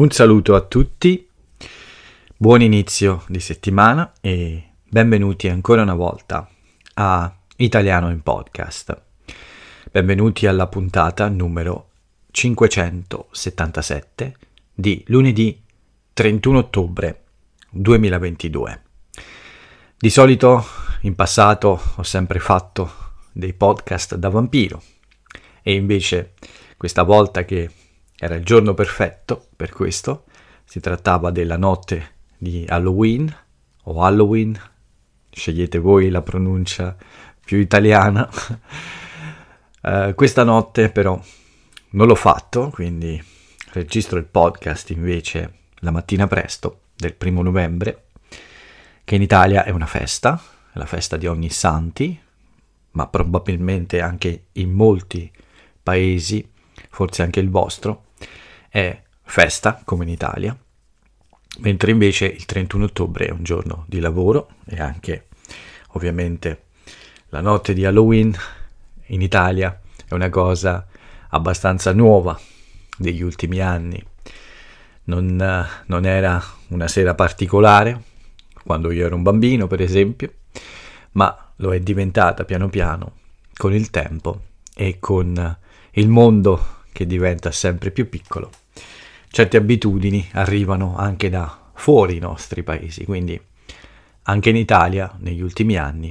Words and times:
Un 0.00 0.10
saluto 0.10 0.54
a 0.54 0.62
tutti, 0.62 1.28
buon 2.34 2.62
inizio 2.62 3.22
di 3.28 3.38
settimana 3.38 4.14
e 4.22 4.70
benvenuti 4.88 5.46
ancora 5.46 5.82
una 5.82 5.94
volta 5.94 6.48
a 6.94 7.30
Italiano 7.56 8.08
in 8.08 8.22
Podcast. 8.22 8.98
Benvenuti 9.92 10.46
alla 10.46 10.68
puntata 10.68 11.28
numero 11.28 11.90
577 12.30 14.36
di 14.72 15.04
lunedì 15.08 15.62
31 16.14 16.56
ottobre 16.56 17.24
2022. 17.68 18.82
Di 19.98 20.08
solito 20.08 20.64
in 21.02 21.14
passato 21.14 21.78
ho 21.96 22.02
sempre 22.02 22.38
fatto 22.38 22.90
dei 23.32 23.52
podcast 23.52 24.14
da 24.14 24.30
vampiro 24.30 24.82
e 25.60 25.74
invece 25.74 26.32
questa 26.78 27.02
volta 27.02 27.44
che 27.44 27.70
era 28.22 28.34
il 28.34 28.44
giorno 28.44 28.74
perfetto 28.74 29.46
per 29.56 29.72
questo, 29.72 30.24
si 30.64 30.78
trattava 30.78 31.30
della 31.30 31.56
notte 31.56 32.16
di 32.36 32.66
Halloween 32.68 33.34
o 33.84 34.02
Halloween, 34.02 34.60
scegliete 35.30 35.78
voi 35.78 36.10
la 36.10 36.20
pronuncia 36.20 36.94
più 37.42 37.56
italiana. 37.56 38.28
uh, 39.80 40.12
questa 40.14 40.44
notte 40.44 40.90
però 40.90 41.18
non 41.92 42.06
l'ho 42.06 42.14
fatto, 42.14 42.68
quindi 42.68 43.24
registro 43.72 44.18
il 44.18 44.26
podcast 44.26 44.90
invece 44.90 45.54
la 45.76 45.90
mattina 45.90 46.26
presto 46.26 46.80
del 46.94 47.14
primo 47.14 47.40
novembre, 47.40 48.08
che 49.02 49.14
in 49.14 49.22
Italia 49.22 49.64
è 49.64 49.70
una 49.70 49.86
festa, 49.86 50.38
è 50.70 50.76
la 50.78 50.84
festa 50.84 51.16
di 51.16 51.26
ogni 51.26 51.48
santi, 51.48 52.20
ma 52.90 53.06
probabilmente 53.06 54.02
anche 54.02 54.48
in 54.52 54.72
molti 54.72 55.32
paesi 55.82 56.46
forse 56.90 57.22
anche 57.22 57.40
il 57.40 57.48
vostro, 57.48 58.08
è 58.70 59.02
festa 59.22 59.82
come 59.84 60.04
in 60.04 60.10
Italia, 60.10 60.56
mentre 61.58 61.90
invece 61.90 62.26
il 62.26 62.46
31 62.46 62.84
ottobre 62.84 63.26
è 63.26 63.30
un 63.30 63.42
giorno 63.42 63.84
di 63.88 64.00
lavoro 64.00 64.50
e 64.64 64.80
anche 64.80 65.26
ovviamente 65.88 66.62
la 67.30 67.40
notte 67.40 67.74
di 67.74 67.84
Halloween 67.84 68.34
in 69.06 69.22
Italia 69.22 69.78
è 70.06 70.14
una 70.14 70.30
cosa 70.30 70.86
abbastanza 71.30 71.92
nuova 71.92 72.38
degli 72.96 73.22
ultimi 73.22 73.60
anni. 73.60 74.02
Non, 75.04 75.66
non 75.86 76.06
era 76.06 76.42
una 76.68 76.86
sera 76.86 77.14
particolare 77.14 78.02
quando 78.62 78.92
io 78.92 79.06
ero 79.06 79.16
un 79.16 79.22
bambino, 79.22 79.66
per 79.66 79.80
esempio, 79.80 80.32
ma 81.12 81.52
lo 81.56 81.74
è 81.74 81.80
diventata 81.80 82.44
piano 82.44 82.68
piano 82.68 83.14
con 83.56 83.74
il 83.74 83.90
tempo 83.90 84.42
e 84.74 84.98
con 85.00 85.58
il 85.92 86.08
mondo 86.08 86.78
che 86.92 87.06
diventa 87.06 87.50
sempre 87.50 87.90
più 87.90 88.08
piccolo, 88.08 88.50
certe 89.30 89.56
abitudini 89.56 90.28
arrivano 90.32 90.96
anche 90.96 91.30
da 91.30 91.70
fuori 91.74 92.16
i 92.16 92.20
nostri 92.20 92.62
paesi, 92.62 93.04
quindi 93.04 93.40
anche 94.24 94.50
in 94.50 94.56
Italia 94.56 95.14
negli 95.20 95.40
ultimi 95.40 95.76
anni 95.76 96.10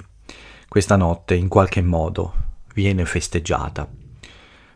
questa 0.67 0.95
notte 0.95 1.36
in 1.36 1.47
qualche 1.47 1.81
modo 1.81 2.34
viene 2.73 3.03
festeggiata, 3.06 3.90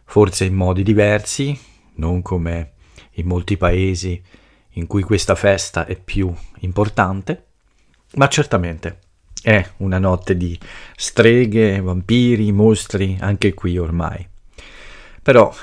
forse 0.04 0.46
in 0.46 0.56
modi 0.56 0.84
diversi, 0.84 1.58
non 1.96 2.22
come 2.22 2.74
in 3.14 3.28
molti 3.28 3.58
paesi 3.58 4.22
in 4.72 4.88
cui 4.88 5.04
questa 5.04 5.36
festa 5.36 5.86
è 5.86 5.98
più 5.98 6.34
importante, 6.60 7.46
ma 8.16 8.28
certamente 8.28 9.00
è 9.42 9.66
una 9.78 10.00
notte 10.00 10.36
di 10.36 10.60
streghe, 10.96 11.80
vampiri, 11.80 12.52
mostri, 12.52 13.18
anche 13.20 13.54
qui 13.54 13.78
ormai. 13.78 14.28
Però 15.22 15.54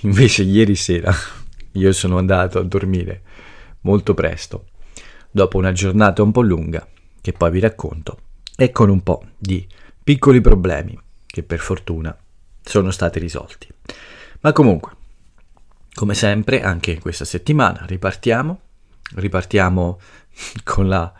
invece 0.00 0.44
ieri 0.44 0.76
sera 0.76 1.14
io 1.72 1.92
sono 1.92 2.18
andato 2.18 2.58
a 2.58 2.64
dormire 2.64 3.22
molto 3.82 4.14
presto, 4.14 4.66
dopo 5.30 5.58
una 5.58 5.72
giornata 5.72 6.22
un 6.22 6.32
po' 6.32 6.42
lunga, 6.42 6.86
che 7.20 7.32
poi 7.32 7.50
vi 7.50 7.60
racconto, 7.60 8.18
e 8.56 8.70
con 8.70 8.90
un 8.90 9.02
po' 9.02 9.24
di 9.38 9.66
piccoli 10.02 10.40
problemi 10.40 10.98
che 11.26 11.42
per 11.42 11.58
fortuna 11.58 12.16
sono 12.62 12.90
stati 12.90 13.18
risolti. 13.18 13.68
Ma 14.40 14.52
comunque, 14.52 14.92
come 15.94 16.14
sempre, 16.14 16.62
anche 16.62 16.98
questa 16.98 17.24
settimana 17.24 17.84
ripartiamo, 17.86 18.60
ripartiamo 19.14 20.00
con 20.64 20.88
la 20.88 21.12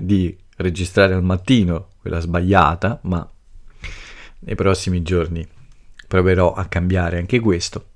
di 0.00 0.36
registrare 0.56 1.14
al 1.14 1.22
mattino, 1.22 1.88
quella 2.00 2.20
sbagliata, 2.20 3.00
ma 3.02 3.28
nei 4.40 4.54
prossimi 4.54 5.02
giorni 5.02 5.46
proverò 6.06 6.52
a 6.52 6.66
cambiare 6.66 7.18
anche 7.18 7.40
questo. 7.40 7.88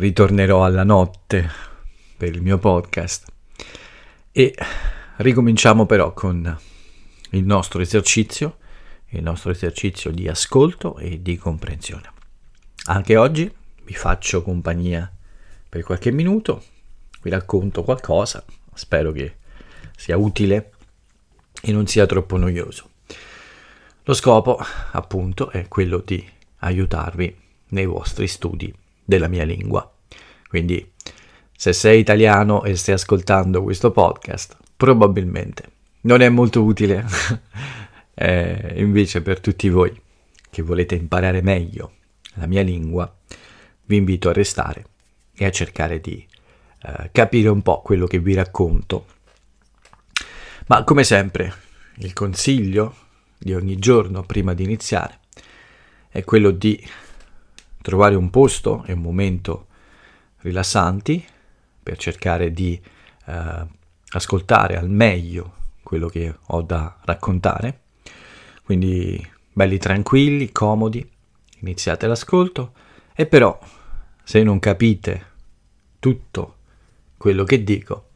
Ritornerò 0.00 0.64
alla 0.64 0.82
notte 0.82 1.46
per 2.16 2.34
il 2.34 2.40
mio 2.40 2.56
podcast 2.56 3.30
e 4.32 4.54
ricominciamo 5.16 5.84
però 5.84 6.14
con 6.14 6.58
il 7.32 7.44
nostro 7.44 7.82
esercizio, 7.82 8.56
il 9.08 9.22
nostro 9.22 9.50
esercizio 9.50 10.10
di 10.10 10.26
ascolto 10.26 10.96
e 10.96 11.20
di 11.20 11.36
comprensione. 11.36 12.10
Anche 12.84 13.18
oggi 13.18 13.54
vi 13.84 13.92
faccio 13.92 14.42
compagnia 14.42 15.12
per 15.68 15.82
qualche 15.82 16.10
minuto, 16.10 16.64
vi 17.20 17.28
racconto 17.28 17.82
qualcosa, 17.82 18.42
spero 18.72 19.12
che 19.12 19.34
sia 19.94 20.16
utile 20.16 20.72
e 21.60 21.72
non 21.72 21.86
sia 21.86 22.06
troppo 22.06 22.38
noioso. 22.38 22.88
Lo 24.04 24.14
scopo, 24.14 24.58
appunto, 24.92 25.50
è 25.50 25.68
quello 25.68 25.98
di 25.98 26.26
aiutarvi 26.60 27.36
nei 27.68 27.84
vostri 27.84 28.26
studi 28.26 28.74
della 29.04 29.28
mia 29.28 29.44
lingua. 29.44 29.90
Quindi, 30.48 30.92
se 31.56 31.72
sei 31.72 32.00
italiano 32.00 32.64
e 32.64 32.74
stai 32.76 32.94
ascoltando 32.94 33.62
questo 33.62 33.90
podcast, 33.90 34.56
probabilmente 34.76 35.70
non 36.02 36.20
è 36.20 36.28
molto 36.28 36.62
utile. 36.62 37.04
eh, 38.14 38.72
invece, 38.76 39.22
per 39.22 39.40
tutti 39.40 39.68
voi 39.68 39.98
che 40.50 40.62
volete 40.62 40.94
imparare 40.94 41.42
meglio 41.42 41.92
la 42.34 42.46
mia 42.46 42.62
lingua, 42.62 43.12
vi 43.84 43.96
invito 43.96 44.28
a 44.28 44.32
restare 44.32 44.86
e 45.34 45.44
a 45.44 45.50
cercare 45.50 46.00
di 46.00 46.26
eh, 46.82 47.10
capire 47.12 47.48
un 47.48 47.62
po' 47.62 47.82
quello 47.82 48.06
che 48.06 48.18
vi 48.18 48.34
racconto. 48.34 49.06
Ma 50.66 50.84
come 50.84 51.04
sempre, 51.04 51.52
il 51.98 52.12
consiglio 52.12 52.94
di 53.38 53.54
ogni 53.54 53.76
giorno 53.76 54.22
prima 54.22 54.54
di 54.54 54.64
iniziare 54.64 55.18
è 56.08 56.24
quello 56.24 56.50
di 56.50 56.82
trovare 57.82 58.14
un 58.14 58.30
posto 58.30 58.84
e 58.84 58.92
un 58.92 59.00
momento 59.00 59.66
rilassanti 60.38 61.24
per 61.82 61.96
cercare 61.96 62.52
di 62.52 62.80
eh, 63.26 63.66
ascoltare 64.10 64.76
al 64.76 64.88
meglio 64.88 65.54
quello 65.82 66.08
che 66.08 66.34
ho 66.46 66.62
da 66.62 66.96
raccontare. 67.02 67.80
Quindi 68.62 69.28
belli 69.52 69.78
tranquilli, 69.78 70.52
comodi, 70.52 71.08
iniziate 71.60 72.06
l'ascolto 72.06 72.72
e 73.14 73.26
però 73.26 73.58
se 74.22 74.42
non 74.42 74.58
capite 74.58 75.26
tutto 75.98 76.56
quello 77.16 77.44
che 77.44 77.62
dico, 77.64 78.10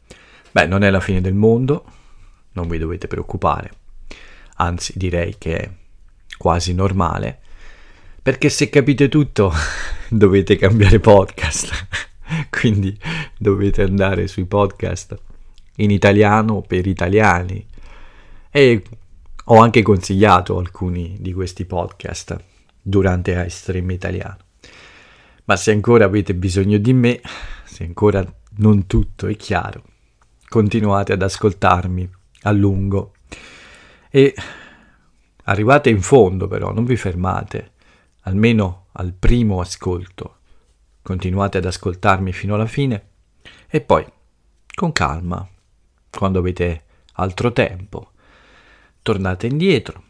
beh, 0.51 0.67
non 0.67 0.83
è 0.83 0.89
la 0.89 0.99
fine 0.99 1.21
del 1.21 1.33
mondo, 1.33 1.85
non 2.53 2.67
vi 2.67 2.77
dovete 2.77 3.07
preoccupare, 3.07 3.71
anzi 4.55 4.93
direi 4.95 5.37
che 5.37 5.57
è 5.57 5.71
quasi 6.37 6.73
normale 6.73 7.41
perché 8.25 8.49
se 8.49 8.69
capite 8.69 9.07
tutto 9.07 9.53
dovete 10.09 10.55
cambiare 10.55 10.99
podcast, 10.99 11.87
quindi 12.49 12.97
dovete 13.37 13.83
andare 13.83 14.25
sui 14.25 14.45
podcast 14.45 15.15
in 15.75 15.91
italiano 15.91 16.61
per 16.61 16.87
italiani. 16.87 17.63
E 18.49 18.83
ho 19.43 19.59
anche 19.59 19.83
consigliato 19.83 20.57
alcuni 20.57 21.17
di 21.19 21.33
questi 21.33 21.65
podcast 21.65 22.35
durante 22.81 23.43
iStream 23.45 23.91
italiano. 23.91 24.37
Ma 25.43 25.55
se 25.55 25.69
ancora 25.69 26.05
avete 26.05 26.33
bisogno 26.33 26.79
di 26.79 26.93
me, 26.93 27.21
se 27.63 27.83
ancora 27.83 28.25
non 28.57 28.87
tutto 28.87 29.27
è 29.27 29.35
chiaro, 29.35 29.83
continuate 30.49 31.13
ad 31.13 31.21
ascoltarmi 31.21 32.09
a 32.41 32.51
lungo 32.51 33.13
e 34.09 34.33
arrivate 35.43 35.91
in 35.91 36.01
fondo 36.01 36.47
però, 36.47 36.73
non 36.73 36.85
vi 36.85 36.95
fermate 36.95 37.73
almeno 38.25 38.87
al 38.93 39.13
primo 39.13 39.59
ascolto. 39.59 40.37
Continuate 41.01 41.57
ad 41.57 41.65
ascoltarmi 41.65 42.31
fino 42.33 42.55
alla 42.55 42.65
fine 42.65 43.09
e 43.67 43.81
poi, 43.81 44.05
con 44.73 44.91
calma, 44.91 45.47
quando 46.09 46.39
avete 46.39 46.83
altro 47.13 47.51
tempo, 47.51 48.11
tornate 49.01 49.47
indietro, 49.47 50.03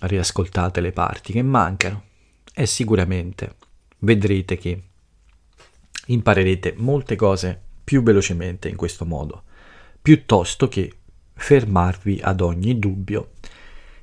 riascoltate 0.00 0.80
le 0.80 0.92
parti 0.92 1.32
che 1.32 1.42
mancano 1.42 2.04
e 2.54 2.66
sicuramente 2.66 3.56
vedrete 3.98 4.56
che 4.56 4.82
imparerete 6.06 6.74
molte 6.78 7.16
cose 7.16 7.60
più 7.84 8.02
velocemente 8.02 8.68
in 8.68 8.76
questo 8.76 9.04
modo, 9.04 9.44
piuttosto 10.00 10.68
che 10.68 10.90
fermarvi 11.34 12.20
ad 12.22 12.40
ogni 12.40 12.78
dubbio 12.78 13.32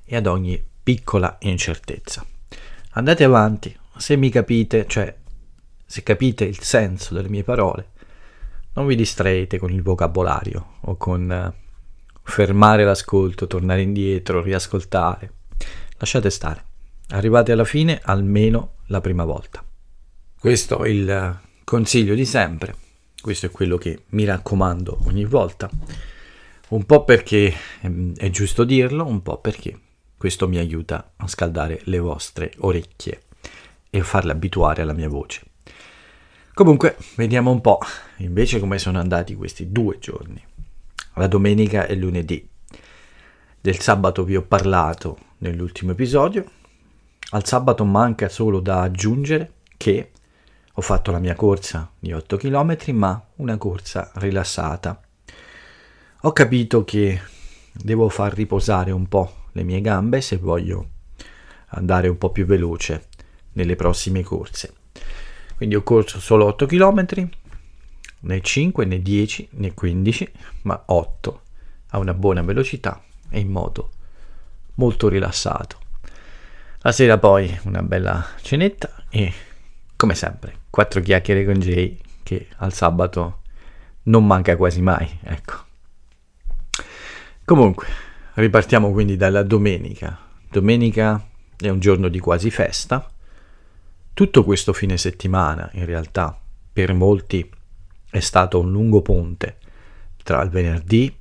e 0.04 0.16
ad 0.16 0.28
ogni 0.28 0.64
piccola 0.84 1.38
incertezza 1.42 2.26
andate 2.92 3.24
avanti, 3.24 3.76
se 3.98 4.16
mi 4.16 4.30
capite, 4.30 4.86
cioè 4.88 5.16
se 5.86 6.04
capite 6.04 6.46
il 6.46 6.60
senso 6.62 7.14
delle 7.14 7.30
mie 7.30 7.44
parole, 7.44 7.90
non 8.74 8.88
vi 8.88 8.96
distraete 8.96 9.58
con 9.58 9.72
il 9.72 9.82
vocabolario 9.82 10.78
o 10.82 10.96
con 10.96 11.30
eh, 11.30 11.54
fermare 12.24 12.86
l'ascolto, 12.86 13.48
tornare 13.48 13.82
indietro, 13.82 14.42
riascoltare. 14.42 15.34
Lasciate 15.98 16.30
stare. 16.30 16.64
Arrivate 17.10 17.52
alla 17.52 17.66
fine 17.66 18.00
almeno 18.04 18.76
la 18.88 19.02
prima 19.02 19.26
volta. 19.26 19.64
Questo 20.40 20.84
è 20.84 20.90
il 20.90 21.40
consiglio 21.64 22.16
di 22.16 22.26
sempre. 22.26 22.76
Questo 23.22 23.48
è 23.48 23.52
quello 23.52 23.78
che 23.78 24.04
mi 24.10 24.24
raccomando 24.24 25.00
ogni 25.06 25.26
volta. 25.26 25.70
Un 26.70 26.86
po' 26.86 27.04
perché 27.04 27.54
ehm, 27.82 28.16
è 28.16 28.30
giusto 28.30 28.64
dirlo, 28.64 29.06
un 29.06 29.22
po' 29.22 29.40
perché 29.40 29.78
questo 30.22 30.48
mi 30.48 30.60
aiuta 30.60 31.14
a 31.16 31.28
scaldare 31.28 31.82
le 31.86 31.98
vostre 31.98 32.54
orecchie 32.60 33.24
e 33.90 34.02
a 34.02 34.04
farle 34.04 34.34
abituare 34.34 34.84
alla 34.84 34.94
mia 34.94 35.10
voce. 35.10 35.42
Comunque, 36.54 36.96
vediamo 37.16 37.50
un 37.50 37.60
po' 37.60 37.80
invece 38.18 38.60
come 38.60 38.78
sono 38.78 39.00
andati 39.00 39.34
questi 39.34 39.72
due 39.72 39.98
giorni, 39.98 40.40
la 41.16 41.26
domenica 41.26 41.88
e 41.88 41.96
lunedì. 41.96 42.48
Del 43.60 43.80
sabato 43.80 44.24
vi 44.24 44.36
ho 44.36 44.44
parlato 44.44 45.18
nell'ultimo 45.40 45.94
episodio. 45.94 46.46
Al 47.32 47.44
sabato 47.44 47.84
manca 47.84 48.30
solo 48.30 48.60
da 48.60 48.82
aggiungere 48.82 49.54
che 49.76 50.12
ho 50.72 50.82
fatto 50.82 51.10
la 51.10 51.18
mia 51.18 51.34
corsa 51.34 51.90
di 51.98 52.14
8 52.14 52.38
km, 52.38 52.78
ma 52.92 53.26
una 53.38 53.58
corsa 53.58 54.12
rilassata 54.18 55.02
ho 56.24 56.32
capito 56.34 56.84
che 56.84 57.20
devo 57.72 58.08
far 58.08 58.36
riposare 58.36 58.92
un 58.92 59.08
po' 59.08 59.41
le 59.52 59.64
mie 59.64 59.82
gambe 59.82 60.22
se 60.22 60.38
voglio 60.38 60.90
andare 61.74 62.08
un 62.08 62.18
po' 62.18 62.32
più 62.32 62.46
veloce 62.46 63.08
nelle 63.54 63.76
prossime 63.76 64.24
corse. 64.24 64.74
Quindi 65.56 65.76
ho 65.76 65.84
corso 65.84 66.20
solo 66.20 66.46
8 66.46 66.66
km, 66.66 67.30
né 68.22 68.42
5, 68.42 68.86
né 68.86 69.02
10, 69.02 69.50
né 69.52 69.74
15, 69.74 70.32
ma 70.64 70.82
8 70.88 71.42
a 71.90 71.98
una 71.98 72.14
buona 72.14 72.42
velocità 72.42 73.02
e 73.30 73.40
in 73.40 73.50
modo 73.50 73.92
molto 74.76 75.08
rilassato. 75.08 75.80
La 76.80 76.92
sera 76.92 77.18
poi 77.18 77.60
una 77.64 77.84
bella 77.84 78.26
cenetta 78.42 79.06
e 79.10 79.32
come 79.96 80.16
sempre 80.16 80.62
quattro 80.72 81.02
chiacchiere 81.02 81.46
con 81.46 81.56
Jay 81.56 82.00
che 82.24 82.48
al 82.58 82.74
sabato 82.74 83.42
non 84.04 84.26
manca 84.26 84.56
quasi 84.56 84.82
mai, 84.82 85.20
ecco. 85.22 85.66
Comunque, 87.46 87.88
ripartiamo 88.42 88.92
quindi 88.92 89.16
dalla 89.18 89.44
domenica. 89.44 90.18
Domenica 90.50 91.26
è 91.58 91.70
un 91.70 91.80
giorno 91.80 92.08
di 92.08 92.20
quasi 92.20 92.50
festa. 92.50 93.10
Tutto 94.14 94.44
questo 94.44 94.74
fine 94.74 94.98
settimana, 94.98 95.70
in 95.74 95.86
realtà, 95.86 96.38
per 96.74 96.94
molti 96.94 97.50
è 98.10 98.20
stato 98.20 98.60
un 98.60 98.72
lungo 98.72 99.02
ponte 99.02 99.58
tra 100.24 100.42
il 100.42 100.50
venerdì 100.50 101.16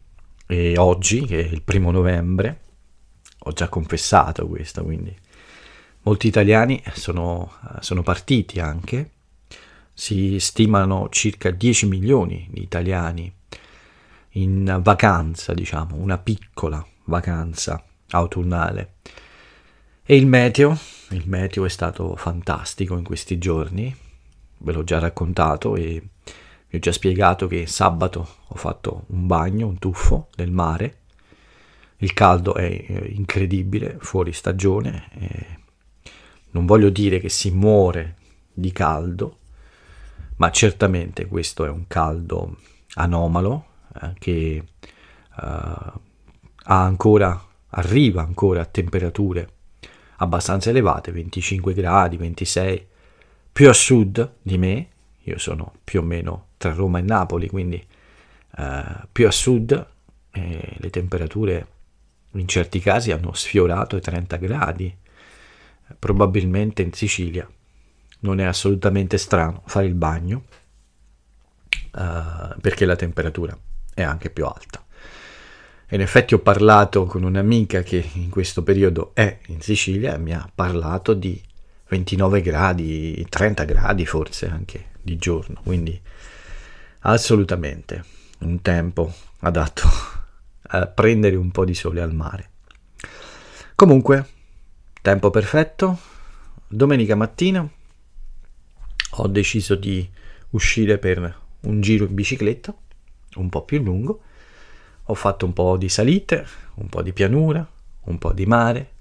e 0.47 0.77
oggi, 0.79 1.25
che 1.25 1.41
è 1.41 1.49
il 1.49 1.63
primo 1.63 1.91
novembre. 1.91 2.61
Ho 3.45 3.53
già 3.53 3.69
confessato 3.69 4.47
questo, 4.47 4.83
quindi 4.83 5.17
molti 6.03 6.27
italiani 6.27 6.83
sono, 6.95 7.53
sono 7.81 8.03
partiti 8.03 8.61
anche. 8.61 9.11
Si 9.93 10.39
stimano 10.41 11.09
circa 11.11 11.51
10 11.51 11.87
milioni 11.87 12.49
di 12.51 12.63
italiani 12.63 13.33
in 14.35 14.81
vacanza, 14.83 15.53
diciamo, 15.53 15.97
una 15.97 16.19
piccola 16.19 16.85
vacanza 17.11 17.85
autunnale. 18.13 18.95
E 20.03 20.17
il 20.17 20.27
meteo, 20.27 20.77
il 21.11 21.25
meteo 21.27 21.67
è 21.67 21.69
stato 21.69 22.17
fantastico 22.17 22.97
in 22.97 23.05
questi 23.05 23.37
giorni, 23.37 23.95
ve 24.59 24.73
l'ho 24.73 24.85
già 24.85 24.99
raccontato 24.99 25.77
e 25.77 26.03
vi 26.69 26.77
ho 26.77 26.81
già 26.81 26.93
spiegato 26.93 27.47
che 27.47 27.67
sabato 27.67 28.27
ho 28.47 28.55
fatto 28.55 29.05
un 29.09 29.27
bagno, 29.27 29.67
un 29.67 29.79
tuffo 29.79 30.29
nel 30.37 30.51
mare. 30.51 30.97
Il 31.99 32.15
caldo 32.15 32.55
è 32.55 32.65
eh, 32.65 33.13
incredibile, 33.15 33.99
fuori 34.01 34.33
stagione. 34.33 35.59
non 36.53 36.65
voglio 36.65 36.89
dire 36.89 37.21
che 37.21 37.29
si 37.29 37.51
muore 37.51 38.17
di 38.53 38.73
caldo, 38.73 39.39
ma 40.37 40.51
certamente 40.51 41.27
questo 41.27 41.65
è 41.65 41.69
un 41.69 41.87
caldo 41.87 42.57
anomalo, 42.95 43.67
eh, 44.01 44.13
che 44.19 44.65
uh, 45.37 46.01
ha 46.73 46.85
ancora, 46.85 47.47
arriva 47.71 48.23
ancora 48.23 48.61
a 48.61 48.65
temperature 48.65 49.49
abbastanza 50.19 50.71
elevate, 50.71 51.11
25 51.11 51.75
gradi, 51.75 52.17
26, 52.17 52.87
più 53.53 53.69
a 53.69 53.73
sud 53.73 54.35
di 54.41 54.57
me, 54.57 54.89
io 55.23 55.39
sono 55.39 55.73
più 55.83 56.01
o 56.01 56.03
meno 56.03 56.47
tra 56.59 56.73
Roma 56.73 57.01
e 57.01 57.03
Napoli, 57.03 57.49
quindi 57.49 57.85
uh, 58.57 59.07
più 59.11 59.27
a 59.27 59.33
sud 59.33 59.87
eh, 60.31 60.77
le 60.77 60.91
temperature 60.91 61.67
in 62.33 62.47
certi 62.47 62.79
casi 62.79 63.11
hanno 63.11 63.33
sfiorato 63.35 63.97
i 63.97 64.01
30 64.01 64.37
gradi, 64.37 64.97
probabilmente 65.99 66.83
in 66.83 66.93
Sicilia 66.93 67.49
non 68.21 68.39
è 68.39 68.45
assolutamente 68.45 69.19
strano 69.19 69.63
fare 69.67 69.87
il 69.87 69.95
bagno 69.95 70.45
uh, 71.95 72.61
perché 72.61 72.85
la 72.85 72.95
temperatura 72.95 73.59
è 73.93 74.03
anche 74.03 74.31
più 74.31 74.45
alta. 74.47 74.85
In 75.93 76.01
effetti 76.01 76.35
ho 76.35 76.39
parlato 76.39 77.05
con 77.05 77.25
un'amica 77.25 77.83
che 77.83 78.09
in 78.15 78.31
questo 78.31 78.63
periodo 78.63 79.11
è 79.13 79.41
in 79.47 79.61
Sicilia 79.61 80.15
e 80.15 80.19
mi 80.19 80.33
ha 80.33 80.49
parlato 80.55 81.15
di 81.15 81.41
29 81.89 82.41
gradi, 82.43 83.27
30 83.29 83.65
gradi 83.65 84.07
forse 84.07 84.49
anche 84.49 84.91
di 85.03 85.17
giorno, 85.17 85.61
quindi 85.65 86.01
assolutamente 87.01 88.05
un 88.41 88.63
tempo 88.63 89.13
adatto 89.41 89.89
a 90.63 90.87
prendere 90.87 91.35
un 91.35 91.51
po' 91.51 91.65
di 91.65 91.75
sole 91.75 92.01
al 92.01 92.15
mare. 92.15 92.51
Comunque, 93.75 94.29
tempo 95.03 95.31
perfetto, 95.31 95.99
domenica 96.69 97.17
mattina 97.17 97.69
ho 99.11 99.27
deciso 99.27 99.75
di 99.75 100.09
uscire 100.51 100.99
per 100.99 101.39
un 101.63 101.81
giro 101.81 102.05
in 102.05 102.15
bicicletta 102.15 102.73
un 103.35 103.49
po' 103.49 103.65
più 103.65 103.83
lungo. 103.83 104.23
Ho 105.11 105.15
fatto 105.15 105.45
un 105.45 105.53
po' 105.53 105.77
di 105.77 105.89
salite, 105.89 106.47
un 106.75 106.89
po' 106.89 107.03
di 107.03 107.13
pianura, 107.13 107.69
un 108.03 108.19
po' 108.19 108.33
di 108.33 108.47
mare, 108.47 108.93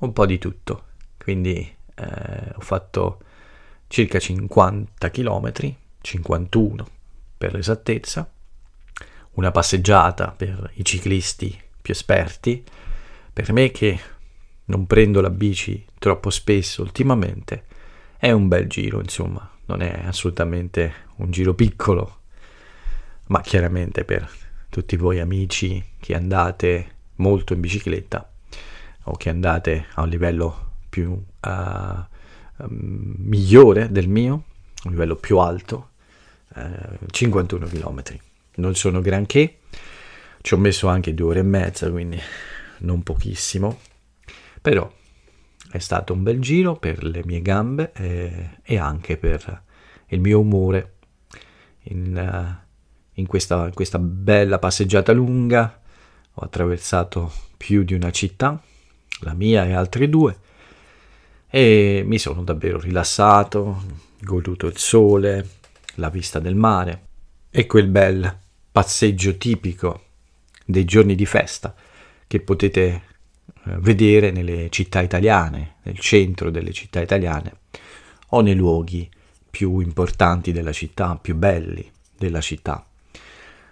un 0.00 0.12
po' 0.12 0.26
di 0.26 0.36
tutto. 0.36 0.84
Quindi 1.16 1.74
eh, 1.94 2.52
ho 2.54 2.60
fatto 2.60 3.20
circa 3.88 4.18
50 4.18 5.10
km, 5.10 5.52
51 6.02 6.86
per 7.38 7.54
l'esattezza, 7.54 8.30
una 9.32 9.50
passeggiata 9.50 10.34
per 10.36 10.72
i 10.74 10.84
ciclisti 10.84 11.58
più 11.80 11.94
esperti. 11.94 12.62
Per 13.32 13.50
me 13.54 13.70
che 13.70 13.98
non 14.66 14.86
prendo 14.86 15.22
la 15.22 15.30
bici 15.30 15.86
troppo 15.98 16.28
spesso 16.28 16.82
ultimamente, 16.82 17.64
è 18.18 18.30
un 18.30 18.46
bel 18.46 18.66
giro, 18.66 19.00
insomma, 19.00 19.50
non 19.64 19.80
è 19.80 20.02
assolutamente 20.04 20.92
un 21.16 21.30
giro 21.30 21.54
piccolo, 21.54 22.18
ma 23.28 23.40
chiaramente 23.40 24.04
per 24.04 24.44
tutti 24.76 24.96
voi 24.98 25.20
amici 25.20 25.82
che 25.98 26.14
andate 26.14 26.96
molto 27.14 27.54
in 27.54 27.60
bicicletta 27.60 28.30
o 29.04 29.16
che 29.16 29.30
andate 29.30 29.86
a 29.94 30.02
un 30.02 30.10
livello 30.10 30.72
più 30.90 31.12
uh, 31.12 32.68
migliore 32.68 33.90
del 33.90 34.06
mio, 34.06 34.44
un 34.84 34.90
livello 34.90 35.16
più 35.16 35.38
alto, 35.38 35.92
uh, 36.56 37.06
51 37.10 37.66
km. 37.68 38.02
Non 38.56 38.74
sono 38.74 39.00
granché, 39.00 39.60
ci 40.42 40.52
ho 40.52 40.58
messo 40.58 40.88
anche 40.88 41.14
due 41.14 41.30
ore 41.30 41.38
e 41.38 41.44
mezza, 41.44 41.90
quindi 41.90 42.20
non 42.80 43.02
pochissimo, 43.02 43.80
però 44.60 44.92
è 45.70 45.78
stato 45.78 46.12
un 46.12 46.22
bel 46.22 46.38
giro 46.38 46.76
per 46.76 47.02
le 47.02 47.22
mie 47.24 47.40
gambe 47.40 47.92
e, 47.94 48.58
e 48.62 48.76
anche 48.76 49.16
per 49.16 49.62
il 50.08 50.20
mio 50.20 50.38
umore. 50.38 50.96
In, 51.84 52.58
uh, 52.60 52.64
in 53.16 53.26
questa, 53.26 53.66
in 53.66 53.74
questa 53.74 53.98
bella 53.98 54.58
passeggiata 54.58 55.12
lunga 55.12 55.80
ho 56.32 56.42
attraversato 56.42 57.32
più 57.56 57.82
di 57.82 57.94
una 57.94 58.10
città, 58.10 58.60
la 59.20 59.32
mia 59.32 59.64
e 59.64 59.72
altre 59.72 60.08
due, 60.08 60.38
e 61.48 62.02
mi 62.04 62.18
sono 62.18 62.42
davvero 62.42 62.78
rilassato, 62.78 63.82
goduto 64.20 64.66
il 64.66 64.76
sole, 64.76 65.48
la 65.94 66.10
vista 66.10 66.38
del 66.38 66.54
mare 66.54 67.04
e 67.50 67.66
quel 67.66 67.88
bel 67.88 68.38
passeggio 68.70 69.36
tipico 69.36 70.02
dei 70.64 70.84
giorni 70.84 71.14
di 71.14 71.24
festa 71.24 71.74
che 72.26 72.40
potete 72.40 72.84
eh, 72.84 73.02
vedere 73.78 74.30
nelle 74.30 74.68
città 74.68 75.00
italiane, 75.00 75.76
nel 75.84 75.98
centro 75.98 76.50
delle 76.50 76.72
città 76.72 77.00
italiane 77.00 77.60
o 78.30 78.40
nei 78.42 78.54
luoghi 78.54 79.08
più 79.48 79.78
importanti 79.78 80.52
della 80.52 80.72
città, 80.72 81.16
più 81.16 81.34
belli 81.34 81.90
della 82.14 82.42
città. 82.42 82.84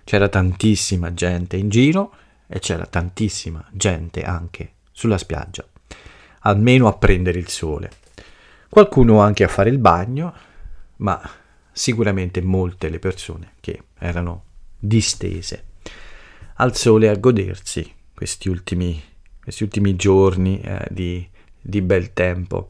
C'era 0.05 0.29
tantissima 0.29 1.13
gente 1.15 1.57
in 1.57 1.69
giro 1.69 2.13
e 2.47 2.59
c'era 2.59 2.87
tantissima 2.87 3.65
gente 3.73 4.23
anche 4.23 4.73
sulla 4.93 5.19
spiaggia, 5.19 5.67
almeno 6.41 6.87
a 6.87 6.97
prendere 6.97 7.39
il 7.39 7.49
sole. 7.49 7.91
Qualcuno 8.69 9.21
anche 9.21 9.45
a 9.45 9.49
fare 9.49 9.71
il 9.71 9.79
bagno, 9.79 10.35
ma 10.97 11.21
sicuramente 11.73 12.41
molte 12.43 12.89
le 12.89 12.99
persone 12.99 13.55
che 13.61 13.83
erano 13.99 14.45
distese 14.79 15.73
al 16.57 16.77
sole 16.77 17.09
a 17.09 17.17
godersi 17.17 17.91
questi 18.13 18.49
ultimi, 18.49 19.03
questi 19.43 19.63
ultimi 19.65 19.97
giorni 19.97 20.61
eh, 20.61 20.87
di, 20.91 21.27
di, 21.61 21.81
bel 21.81 22.13
tempo. 22.13 22.69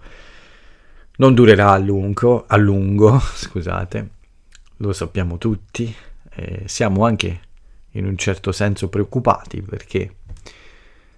Non 1.16 1.34
durerà 1.34 1.72
a 1.72 1.78
lungo, 1.78 2.44
a 2.46 2.56
lungo 2.56 3.18
scusate, 3.20 4.08
lo 4.78 4.92
sappiamo 4.92 5.38
tutti, 5.38 5.94
eh, 6.36 6.62
siamo 6.66 7.04
anche 7.04 7.40
in 7.92 8.06
un 8.06 8.16
certo 8.16 8.52
senso 8.52 8.88
preoccupati 8.88 9.62
perché 9.62 10.16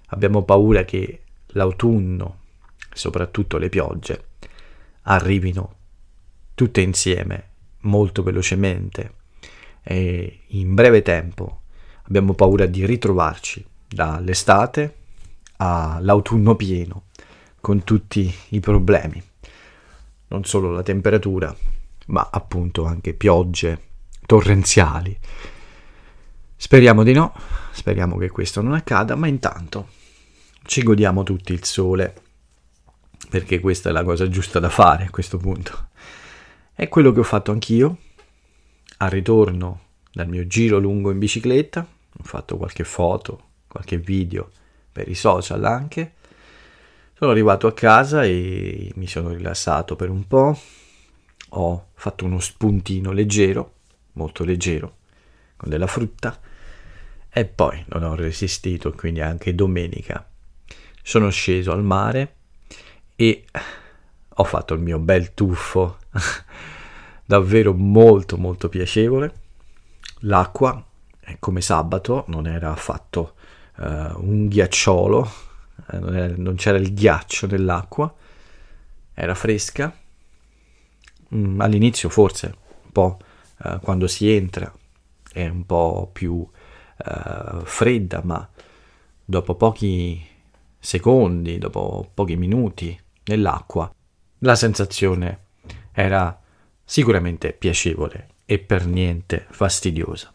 abbiamo 0.08 0.42
paura 0.42 0.84
che 0.84 1.22
l'autunno, 1.48 2.40
soprattutto 2.92 3.56
le 3.58 3.68
piogge, 3.68 4.24
arrivino 5.02 5.74
tutte 6.54 6.80
insieme 6.80 7.50
molto 7.80 8.22
velocemente. 8.22 9.14
E 9.82 10.40
in 10.48 10.74
breve 10.74 11.02
tempo 11.02 11.62
abbiamo 12.02 12.34
paura 12.34 12.66
di 12.66 12.84
ritrovarci 12.84 13.64
dall'estate 13.88 14.94
all'autunno 15.58 16.56
pieno 16.56 17.04
con 17.60 17.84
tutti 17.84 18.32
i 18.50 18.60
problemi, 18.60 19.22
non 20.28 20.44
solo 20.44 20.70
la 20.70 20.82
temperatura, 20.82 21.54
ma 22.06 22.28
appunto 22.30 22.84
anche 22.84 23.14
piogge 23.14 23.80
torrenziali. 24.26 25.16
Speriamo 26.56 27.02
di 27.02 27.12
no, 27.12 27.32
speriamo 27.72 28.16
che 28.18 28.28
questo 28.28 28.60
non 28.60 28.74
accada, 28.74 29.14
ma 29.14 29.28
intanto 29.28 29.88
ci 30.64 30.82
godiamo 30.82 31.22
tutti 31.22 31.52
il 31.52 31.64
sole, 31.64 32.14
perché 33.30 33.60
questa 33.60 33.88
è 33.88 33.92
la 33.92 34.04
cosa 34.04 34.28
giusta 34.28 34.58
da 34.58 34.68
fare 34.68 35.04
a 35.04 35.10
questo 35.10 35.38
punto. 35.38 35.88
È 36.74 36.88
quello 36.88 37.12
che 37.12 37.20
ho 37.20 37.24
fatto 37.24 37.52
anch'io, 37.52 37.98
al 38.98 39.10
ritorno 39.10 39.80
dal 40.12 40.28
mio 40.28 40.46
giro 40.46 40.78
lungo 40.78 41.10
in 41.10 41.18
bicicletta, 41.18 41.86
ho 42.18 42.22
fatto 42.24 42.56
qualche 42.56 42.84
foto, 42.84 43.44
qualche 43.68 43.98
video 43.98 44.50
per 44.90 45.08
i 45.08 45.14
social 45.14 45.64
anche. 45.64 46.14
Sono 47.14 47.30
arrivato 47.30 47.66
a 47.66 47.72
casa 47.72 48.24
e 48.24 48.92
mi 48.96 49.06
sono 49.06 49.30
rilassato 49.30 49.96
per 49.96 50.10
un 50.10 50.26
po', 50.26 50.58
ho 51.50 51.86
fatto 51.94 52.24
uno 52.24 52.40
spuntino 52.40 53.12
leggero, 53.12 53.75
molto 54.16 54.44
leggero, 54.44 54.96
con 55.56 55.70
della 55.70 55.86
frutta 55.86 56.38
e 57.38 57.44
poi 57.44 57.84
non 57.88 58.02
ho 58.02 58.14
resistito, 58.14 58.92
quindi 58.92 59.20
anche 59.20 59.54
domenica 59.54 60.26
sono 61.02 61.28
sceso 61.28 61.70
al 61.70 61.82
mare 61.82 62.34
e 63.14 63.44
ho 64.28 64.44
fatto 64.44 64.72
il 64.72 64.80
mio 64.80 64.98
bel 64.98 65.34
tuffo 65.34 65.98
davvero 67.26 67.74
molto 67.74 68.38
molto 68.38 68.70
piacevole. 68.70 69.34
L'acqua, 70.20 70.82
come 71.38 71.60
sabato, 71.60 72.24
non 72.28 72.46
era 72.46 72.70
affatto 72.72 73.34
uh, 73.76 73.84
un 74.16 74.48
ghiacciolo, 74.48 75.30
eh, 75.90 75.98
non, 75.98 76.16
era, 76.16 76.34
non, 76.38 76.54
c'era 76.54 76.78
il 76.78 76.94
ghiaccio 76.94 77.46
nell'acqua, 77.46 78.14
era 79.12 79.34
fresca. 79.34 79.94
Mm, 81.34 81.60
all'inizio 81.60 82.08
forse 82.08 82.46
un 82.82 82.92
po' 82.92 83.18
uh, 83.64 83.80
quando 83.80 84.06
si 84.06 84.30
entra 84.30 84.72
è 85.32 85.46
un 85.46 85.66
po' 85.66 86.08
più 86.12 86.34
uh, 86.34 87.60
fredda, 87.64 88.20
ma 88.24 88.48
dopo 89.24 89.54
pochi 89.54 90.24
secondi, 90.78 91.58
dopo 91.58 92.10
pochi 92.14 92.36
minuti 92.36 92.98
nell'acqua, 93.24 93.92
la 94.40 94.54
sensazione 94.54 95.44
era 95.92 96.40
sicuramente 96.84 97.52
piacevole 97.52 98.28
e 98.46 98.58
per 98.58 98.86
niente 98.86 99.46
fastidiosa. 99.50 100.32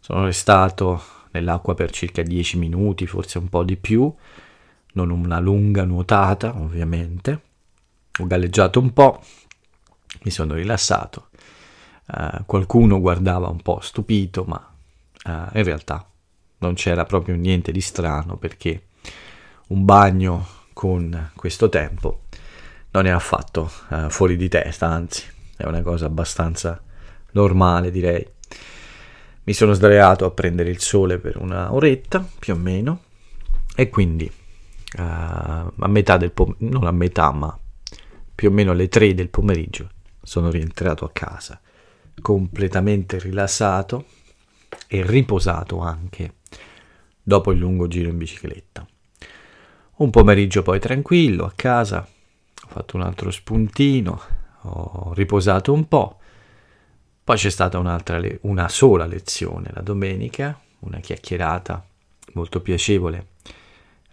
Sono 0.00 0.24
restato 0.24 1.00
nell'acqua 1.30 1.74
per 1.74 1.90
circa 1.90 2.22
10 2.22 2.58
minuti, 2.58 3.06
forse 3.06 3.38
un 3.38 3.48
po' 3.48 3.62
di 3.62 3.76
più, 3.76 4.12
non 4.94 5.10
una 5.10 5.38
lunga 5.38 5.84
nuotata 5.84 6.54
ovviamente. 6.58 7.40
Ho 8.18 8.26
galleggiato 8.26 8.80
un 8.80 8.92
po', 8.92 9.22
mi 10.22 10.30
sono 10.30 10.54
rilassato. 10.54 11.28
Uh, 12.06 12.44
qualcuno 12.46 13.00
guardava 13.00 13.48
un 13.48 13.60
po' 13.62 13.80
stupito, 13.80 14.44
ma 14.44 14.56
uh, 15.24 15.56
in 15.56 15.64
realtà 15.64 16.06
non 16.58 16.74
c'era 16.74 17.04
proprio 17.04 17.36
niente 17.36 17.72
di 17.72 17.80
strano 17.80 18.36
perché 18.36 18.86
un 19.68 19.84
bagno 19.84 20.46
con 20.72 21.30
questo 21.34 21.68
tempo 21.68 22.22
non 22.92 23.06
è 23.06 23.10
affatto 23.10 23.70
uh, 23.88 24.08
fuori 24.10 24.36
di 24.36 24.48
testa, 24.48 24.86
anzi 24.88 25.24
è 25.56 25.64
una 25.64 25.82
cosa 25.82 26.06
abbastanza 26.06 26.80
normale 27.32 27.90
direi. 27.90 28.26
Mi 29.44 29.52
sono 29.54 29.72
sdraiato 29.72 30.24
a 30.24 30.30
prendere 30.30 30.70
il 30.70 30.80
sole 30.80 31.18
per 31.18 31.36
una 31.36 31.74
oretta 31.74 32.24
più 32.38 32.54
o 32.54 32.56
meno 32.56 33.02
e 33.74 33.88
quindi 33.88 34.30
uh, 34.98 35.00
a 35.00 35.88
metà 35.88 36.16
del 36.16 36.30
pomeriggio, 36.30 36.78
non 36.78 36.86
a 36.86 36.92
metà 36.92 37.32
ma 37.32 37.58
più 38.34 38.50
o 38.50 38.52
meno 38.52 38.70
alle 38.70 38.88
3 38.88 39.14
del 39.14 39.28
pomeriggio 39.28 39.88
sono 40.22 40.50
rientrato 40.50 41.04
a 41.04 41.10
casa 41.12 41.60
completamente 42.20 43.18
rilassato 43.18 44.06
e 44.86 45.04
riposato 45.04 45.80
anche 45.80 46.34
dopo 47.22 47.52
il 47.52 47.58
lungo 47.58 47.88
giro 47.88 48.10
in 48.10 48.18
bicicletta. 48.18 48.86
Un 49.96 50.10
pomeriggio 50.10 50.62
poi 50.62 50.80
tranquillo 50.80 51.44
a 51.44 51.52
casa, 51.54 52.00
ho 52.00 52.68
fatto 52.68 52.96
un 52.96 53.02
altro 53.02 53.30
spuntino, 53.30 54.20
ho 54.62 55.12
riposato 55.14 55.72
un 55.72 55.86
po', 55.86 56.18
poi 57.24 57.36
c'è 57.36 57.50
stata 57.50 57.78
un'altra, 57.78 58.18
le- 58.18 58.38
una 58.42 58.68
sola 58.68 59.06
lezione 59.06 59.70
la 59.72 59.82
domenica, 59.82 60.60
una 60.80 60.98
chiacchierata 60.98 61.86
molto 62.32 62.60
piacevole, 62.60 63.26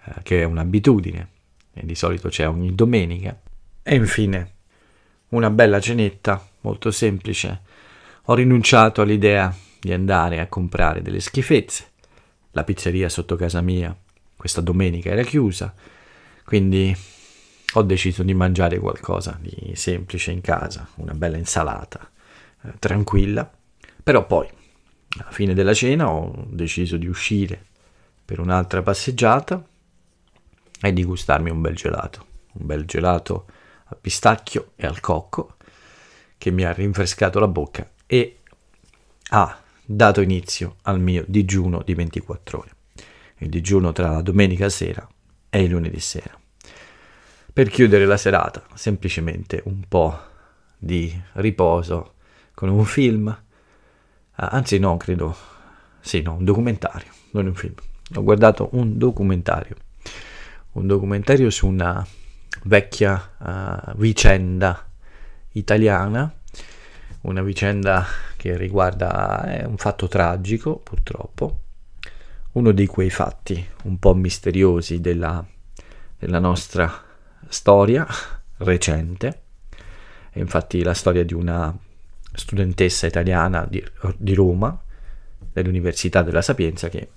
eh, 0.06 0.13
che 0.24 0.41
è 0.41 0.44
un'abitudine, 0.44 1.29
e 1.74 1.86
di 1.86 1.96
solito 1.96 2.29
c'è 2.29 2.48
ogni 2.48 2.75
domenica. 2.75 3.39
E 3.82 3.96
infine 3.96 4.53
una 5.29 5.50
bella 5.50 5.79
cenetta, 5.79 6.46
molto 6.62 6.91
semplice. 6.91 7.62
Ho 8.29 8.36
rinunciato 8.36 9.01
all'idea 9.01 9.51
di 9.79 9.91
andare 9.91 10.39
a 10.39 10.45
comprare 10.45 11.01
delle 11.01 11.19
schifezze. 11.19 11.88
La 12.51 12.63
pizzeria 12.63 13.09
sotto 13.09 13.36
casa 13.36 13.59
mia 13.62 13.95
questa 14.36 14.62
domenica 14.62 15.09
era 15.09 15.24
chiusa, 15.24 15.74
quindi 16.45 16.95
ho 17.74 17.81
deciso 17.81 18.21
di 18.21 18.36
mangiare 18.36 18.77
qualcosa 18.77 19.36
di 19.41 19.71
semplice 19.74 20.29
in 20.29 20.41
casa, 20.41 20.88
una 20.98 21.15
bella 21.15 21.38
insalata, 21.38 22.07
eh, 22.65 22.74
tranquilla. 22.77 23.51
Però 24.03 24.24
poi, 24.27 24.48
alla 25.17 25.31
fine 25.31 25.55
della 25.55 25.74
cena, 25.74 26.07
ho 26.12 26.45
deciso 26.50 26.98
di 26.98 27.07
uscire 27.07 27.65
per 28.24 28.39
un'altra 28.39 28.83
passeggiata 28.83 29.65
e 30.81 30.93
di 30.93 31.03
gustarmi 31.03 31.50
un 31.50 31.62
bel 31.62 31.75
gelato, 31.75 32.25
un 32.51 32.67
bel 32.67 32.86
gelato 32.86 33.48
a 33.86 33.95
pistacchio 34.00 34.74
e 34.75 34.86
al 34.86 35.00
cocco 35.00 35.55
che 36.38 36.51
mi 36.51 36.63
ha 36.63 36.71
rinfrescato 36.71 37.39
la 37.39 37.48
bocca 37.48 37.89
e 38.12 38.38
ha 39.30 39.62
dato 39.86 40.22
inizio 40.22 40.78
al 40.84 41.00
mio 41.00 41.24
digiuno 41.28 41.84
di 41.86 41.94
24 41.94 42.58
ore. 42.58 42.72
Il 43.38 43.50
digiuno 43.50 43.92
tra 43.92 44.10
la 44.10 44.22
domenica 44.22 44.68
sera 44.70 45.08
e 45.50 45.62
il 45.62 45.70
lunedì 45.70 46.00
sera 46.00 46.39
per 47.60 47.68
chiudere 47.68 48.06
la 48.06 48.16
serata, 48.16 48.63
semplicemente 48.74 49.62
un 49.66 49.82
po' 49.86 50.18
di 50.78 51.13
riposo 51.34 52.13
con 52.54 52.70
un 52.70 52.86
film, 52.86 53.28
ah, 53.28 54.48
anzi 54.48 54.80
no, 54.80 54.96
credo, 54.96 55.36
sì, 56.00 56.22
no, 56.22 56.36
un 56.36 56.46
documentario, 56.46 57.12
non 57.32 57.48
un 57.48 57.56
film. 57.56 57.74
Ho 58.16 58.24
guardato 58.24 58.70
un 58.74 58.98
documentario, 58.98 59.75
un 60.74 60.88
documentario 60.88 61.50
su 61.50 61.68
una 61.68 62.06
vecchia 62.63 63.30
uh, 63.38 63.98
vicenda 63.98 64.88
italiana, 65.51 66.34
una 67.22 67.42
vicenda 67.42 68.06
che 68.38 68.56
riguarda 68.56 69.44
è 69.44 69.66
un 69.66 69.78
fatto 69.78 70.08
tragico, 70.08 70.78
purtroppo, 70.78 71.60
uno 72.54 72.72
di 72.72 72.86
quei 72.88 73.10
fatti 73.10 73.66
un 73.84 74.00
po' 74.00 74.14
misteriosi 74.14 75.02
della, 75.02 75.46
della 76.18 76.40
nostra 76.40 77.04
storia 77.48 78.08
recente, 78.58 79.42
è 80.32 80.40
infatti 80.40 80.82
la 80.84 80.94
storia 80.94 81.24
di 81.24 81.34
una 81.34 81.76
studentessa 82.32 83.08
italiana 83.08 83.66
di, 83.66 83.84
di 84.16 84.34
Roma, 84.34 84.78
dell'Università 85.52 86.22
della 86.22 86.42
Sapienza, 86.42 86.90
che 86.90 87.10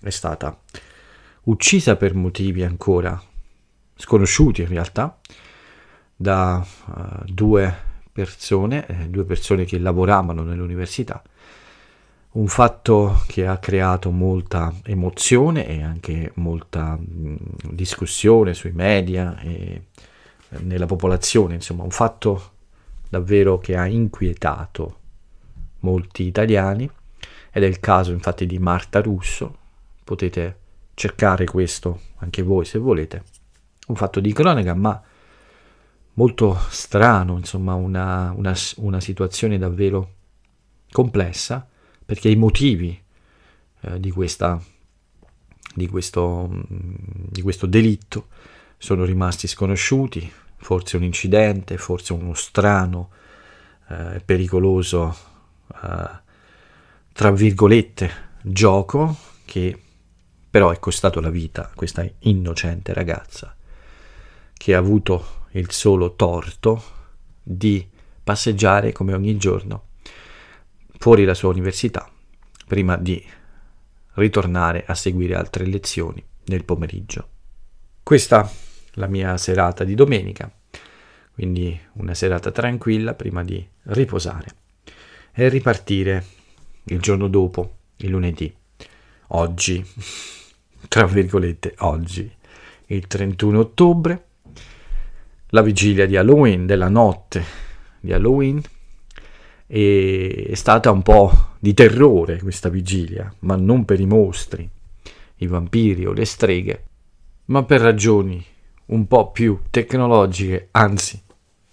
è 0.00 0.10
stata 0.10 0.56
uccisa 1.44 1.96
per 1.96 2.14
motivi 2.14 2.62
ancora 2.62 3.20
sconosciuti 3.96 4.62
in 4.62 4.68
realtà 4.68 5.18
da 6.14 6.64
uh, 6.86 7.24
due 7.24 7.86
persone, 8.18 8.84
eh, 8.86 9.08
due 9.08 9.22
persone 9.22 9.64
che 9.64 9.78
lavoravano 9.78 10.42
nell'università. 10.42 11.22
Un 12.30 12.48
fatto 12.48 13.22
che 13.28 13.46
ha 13.46 13.58
creato 13.58 14.10
molta 14.10 14.74
emozione 14.84 15.68
e 15.68 15.82
anche 15.84 16.32
molta 16.34 16.96
mh, 16.96 17.36
discussione 17.70 18.54
sui 18.54 18.72
media 18.72 19.38
e 19.38 19.82
nella 20.62 20.86
popolazione, 20.86 21.54
insomma 21.54 21.84
un 21.84 21.90
fatto 21.90 22.52
davvero 23.08 23.58
che 23.58 23.76
ha 23.76 23.86
inquietato 23.86 24.96
molti 25.80 26.24
italiani. 26.24 26.90
Ed 27.52 27.62
è 27.62 27.66
il 27.66 27.78
caso 27.78 28.10
infatti 28.10 28.46
di 28.46 28.58
Marta 28.58 29.00
Russo, 29.00 29.56
potete 30.02 30.56
cercare 30.94 31.44
questo 31.44 32.00
anche 32.16 32.42
voi 32.42 32.64
se 32.64 32.78
volete, 32.80 33.22
un 33.86 33.94
fatto 33.94 34.18
di 34.18 34.32
cronaca 34.32 34.74
ma 34.74 35.00
molto 36.18 36.58
strano, 36.68 37.38
insomma 37.38 37.74
una, 37.74 38.32
una, 38.36 38.54
una 38.76 39.00
situazione 39.00 39.56
davvero 39.56 40.14
complessa 40.90 41.66
perché 42.04 42.28
i 42.28 42.34
motivi 42.34 43.00
eh, 43.82 44.00
di, 44.00 44.10
questa, 44.10 44.60
di, 45.74 45.86
questo, 45.86 46.50
di 46.68 47.40
questo 47.40 47.66
delitto 47.66 48.26
sono 48.78 49.04
rimasti 49.04 49.46
sconosciuti, 49.46 50.30
forse 50.56 50.96
un 50.96 51.04
incidente, 51.04 51.78
forse 51.78 52.12
uno 52.12 52.34
strano, 52.34 53.10
eh, 53.88 54.20
pericoloso, 54.24 55.16
eh, 55.72 56.20
tra 57.12 57.30
virgolette, 57.30 58.26
gioco 58.42 59.16
che 59.44 59.82
però 60.50 60.70
è 60.70 60.80
costato 60.80 61.20
la 61.20 61.30
vita 61.30 61.66
a 61.66 61.72
questa 61.74 62.04
innocente 62.20 62.92
ragazza 62.92 63.54
che 64.54 64.74
ha 64.74 64.78
avuto 64.78 65.37
il 65.52 65.70
solo 65.70 66.14
torto 66.14 66.82
di 67.42 67.86
passeggiare 68.22 68.92
come 68.92 69.14
ogni 69.14 69.36
giorno 69.36 69.86
fuori 70.98 71.24
la 71.24 71.34
sua 71.34 71.48
università 71.48 72.10
prima 72.66 72.96
di 72.96 73.24
ritornare 74.14 74.84
a 74.86 74.94
seguire 74.94 75.34
altre 75.34 75.64
lezioni 75.64 76.22
nel 76.46 76.64
pomeriggio. 76.64 77.28
Questa 78.02 78.50
la 78.94 79.06
mia 79.06 79.36
serata 79.36 79.84
di 79.84 79.94
domenica, 79.94 80.50
quindi 81.32 81.78
una 81.94 82.14
serata 82.14 82.50
tranquilla 82.50 83.14
prima 83.14 83.44
di 83.44 83.66
riposare 83.84 84.48
e 85.32 85.48
ripartire 85.48 86.24
il 86.84 87.00
giorno 87.00 87.28
dopo, 87.28 87.76
il 87.96 88.10
lunedì, 88.10 88.52
oggi, 89.28 89.84
tra 90.88 91.06
virgolette, 91.06 91.74
oggi, 91.78 92.30
il 92.86 93.06
31 93.06 93.58
ottobre, 93.58 94.27
la 95.50 95.62
vigilia 95.62 96.06
di 96.06 96.16
Halloween, 96.16 96.66
della 96.66 96.88
notte 96.88 97.44
di 98.00 98.12
Halloween, 98.12 98.60
e 99.66 100.46
è 100.50 100.54
stata 100.54 100.90
un 100.90 101.02
po' 101.02 101.30
di 101.58 101.74
terrore 101.74 102.40
questa 102.40 102.68
vigilia, 102.68 103.32
ma 103.40 103.56
non 103.56 103.84
per 103.84 104.00
i 104.00 104.06
mostri, 104.06 104.68
i 105.36 105.46
vampiri 105.46 106.06
o 106.06 106.12
le 106.12 106.24
streghe, 106.24 106.84
ma 107.46 107.62
per 107.64 107.80
ragioni 107.80 108.44
un 108.86 109.06
po' 109.06 109.30
più 109.30 109.60
tecnologiche, 109.70 110.68
anzi 110.72 111.20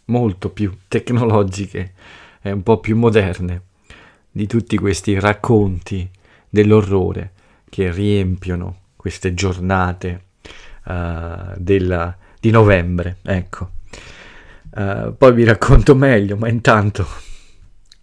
molto 0.05 0.49
più 0.49 0.75
tecnologiche 0.87 1.93
e 2.41 2.51
un 2.51 2.63
po' 2.63 2.79
più 2.79 2.95
moderne 2.97 3.61
di 4.31 4.47
tutti 4.47 4.77
questi 4.77 5.17
racconti 5.19 6.09
dell'orrore 6.49 7.31
che 7.69 7.91
riempiono 7.91 8.81
queste 8.95 9.33
giornate 9.33 10.25
uh, 10.85 11.53
della, 11.57 12.15
di 12.45 12.51
novembre. 12.51 13.17
Ecco. 13.23 13.71
Uh, 14.69 15.15
poi 15.17 15.33
vi 15.33 15.43
racconto 15.43 15.95
meglio, 15.95 16.37
ma 16.37 16.47
intanto 16.47 17.07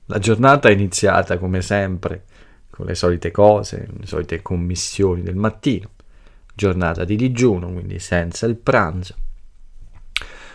la 0.07 0.19
giornata 0.19 0.69
è 0.69 0.73
iniziata 0.73 1.39
come 1.39 1.63
sempre 1.63 2.25
con 2.71 2.87
le 2.87 2.95
solite 2.95 3.31
cose, 3.31 3.87
le 3.97 4.07
solite 4.07 4.43
commissioni 4.43 5.23
del 5.23 5.37
mattino 5.37 5.91
giornata 6.55 7.05
di 7.05 7.17
digiuno, 7.17 7.71
quindi 7.71 7.99
senza 7.99 8.47
il 8.47 8.57
pranzo. 8.57 9.15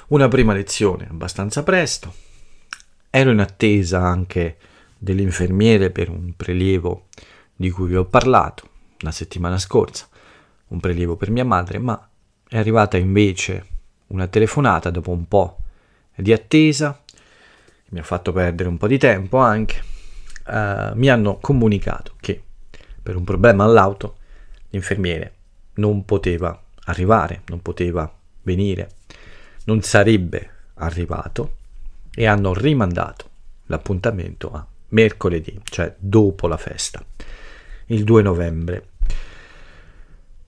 Una 0.07 0.27
prima 0.27 0.53
lezione 0.53 1.07
abbastanza 1.09 1.63
presto. 1.63 2.13
Ero 3.09 3.31
in 3.31 3.39
attesa 3.39 4.01
anche 4.01 4.57
dell'infermiere 4.97 5.91
per 5.91 6.09
un 6.09 6.33
prelievo 6.35 7.07
di 7.55 7.69
cui 7.69 7.87
vi 7.87 7.95
ho 7.95 8.05
parlato 8.05 8.69
la 8.99 9.11
settimana 9.11 9.57
scorsa, 9.57 10.07
un 10.67 10.79
prelievo 10.79 11.15
per 11.15 11.29
mia 11.29 11.45
madre, 11.45 11.79
ma 11.79 12.09
è 12.47 12.57
arrivata 12.57 12.97
invece 12.97 13.75
una 14.07 14.27
telefonata 14.27 14.89
dopo 14.89 15.11
un 15.11 15.27
po' 15.27 15.57
di 16.15 16.33
attesa, 16.33 17.01
mi 17.89 17.99
ha 17.99 18.03
fatto 18.03 18.31
perdere 18.31 18.69
un 18.69 18.77
po' 18.77 18.87
di 18.87 18.97
tempo 18.97 19.37
anche, 19.37 19.81
uh, 20.47 20.95
mi 20.95 21.09
hanno 21.09 21.37
comunicato 21.37 22.13
che 22.19 22.41
per 23.01 23.15
un 23.15 23.23
problema 23.23 23.63
all'auto 23.63 24.17
l'infermiere 24.69 25.33
non 25.75 26.05
poteva 26.05 26.59
arrivare, 26.85 27.41
non 27.47 27.61
poteva 27.61 28.11
venire, 28.43 28.89
non 29.65 29.81
sarebbe 29.81 30.49
arrivato 30.75 31.55
e 32.13 32.25
hanno 32.25 32.53
rimandato 32.53 33.29
l'appuntamento 33.67 34.51
a 34.51 34.65
mercoledì, 34.89 35.59
cioè 35.63 35.93
dopo 35.97 36.47
la 36.47 36.57
festa, 36.57 37.03
il 37.87 38.03
2 38.03 38.21
novembre. 38.21 38.87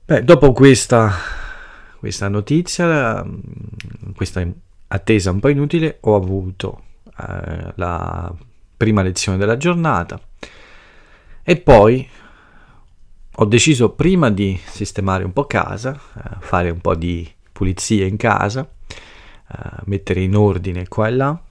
Beh, 0.05 0.23
dopo 0.23 0.51
questa, 0.53 1.11
questa 1.99 2.29
notizia, 2.29 3.21
mm, 3.21 4.11
questa 4.15 4.47
attesa 4.87 5.31
un 5.31 5.41
po' 5.41 5.49
inutile, 5.49 5.97
ho 5.99 6.15
avuto 6.15 6.83
eh, 7.05 7.73
la 7.75 8.33
prima 8.77 9.01
lezione 9.01 9.37
della 9.37 9.57
giornata 9.57 10.17
e 11.43 11.57
poi 11.57 12.07
ho 13.35 13.45
deciso 13.45 13.91
prima 13.91 14.31
di 14.31 14.57
sistemare 14.65 15.25
un 15.25 15.33
po' 15.33 15.45
casa, 15.45 15.93
eh, 15.93 16.37
fare 16.39 16.69
un 16.69 16.79
po' 16.79 16.95
di 16.95 17.29
pulizia 17.51 18.05
in 18.05 18.15
casa, 18.15 18.65
eh, 18.87 19.57
mettere 19.83 20.21
in 20.21 20.37
ordine 20.37 20.87
qua 20.87 21.07
e 21.07 21.11
là, 21.11 21.41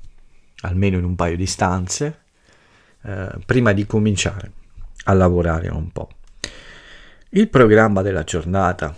almeno 0.62 0.96
in 0.96 1.04
un 1.04 1.14
paio 1.14 1.36
di 1.36 1.46
stanze, 1.46 2.20
eh, 3.02 3.28
prima 3.44 3.72
di 3.72 3.84
cominciare 3.84 4.52
a 5.04 5.12
lavorare 5.12 5.68
un 5.68 5.92
po'. 5.92 6.08
Il 7.30 7.50
programma 7.50 8.00
della 8.00 8.24
giornata 8.24 8.96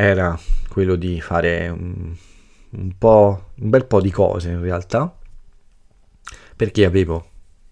era 0.00 0.38
quello 0.68 0.94
di 0.94 1.20
fare 1.20 1.68
un, 1.68 2.14
un, 2.70 2.92
po', 2.96 3.50
un 3.56 3.68
bel 3.68 3.84
po' 3.84 4.00
di 4.00 4.12
cose 4.12 4.50
in 4.50 4.60
realtà, 4.60 5.12
perché 6.54 6.84
avevo 6.84 7.30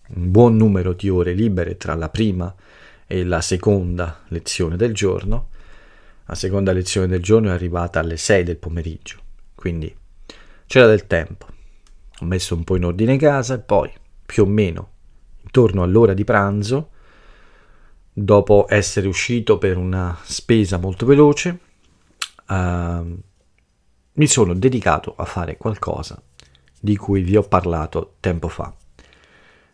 un 0.08 0.32
buon 0.32 0.56
numero 0.56 0.92
di 0.92 1.08
ore 1.08 1.34
libere 1.34 1.76
tra 1.76 1.94
la 1.94 2.08
prima 2.08 2.52
e 3.06 3.22
la 3.22 3.40
seconda 3.40 4.22
lezione 4.28 4.76
del 4.76 4.92
giorno. 4.92 5.50
La 6.24 6.34
seconda 6.34 6.72
lezione 6.72 7.06
del 7.06 7.22
giorno 7.22 7.50
è 7.50 7.52
arrivata 7.52 8.00
alle 8.00 8.16
6 8.16 8.42
del 8.42 8.56
pomeriggio, 8.56 9.20
quindi 9.54 9.94
c'era 10.66 10.86
del 10.86 11.06
tempo. 11.06 11.46
Ho 12.18 12.24
messo 12.24 12.56
un 12.56 12.64
po' 12.64 12.74
in 12.74 12.86
ordine 12.86 13.16
casa 13.18 13.54
e 13.54 13.60
poi, 13.60 13.88
più 14.26 14.42
o 14.42 14.46
meno, 14.46 14.90
intorno 15.42 15.84
all'ora 15.84 16.12
di 16.12 16.24
pranzo, 16.24 16.90
dopo 18.12 18.66
essere 18.68 19.06
uscito 19.06 19.58
per 19.58 19.76
una 19.76 20.18
spesa 20.24 20.76
molto 20.78 21.06
veloce, 21.06 21.60
uh, 22.48 23.22
mi 24.12 24.26
sono 24.26 24.54
dedicato 24.54 25.14
a 25.16 25.24
fare 25.24 25.56
qualcosa 25.56 26.20
di 26.80 26.96
cui 26.96 27.22
vi 27.22 27.36
ho 27.36 27.42
parlato 27.42 28.16
tempo 28.20 28.48
fa. 28.48 28.72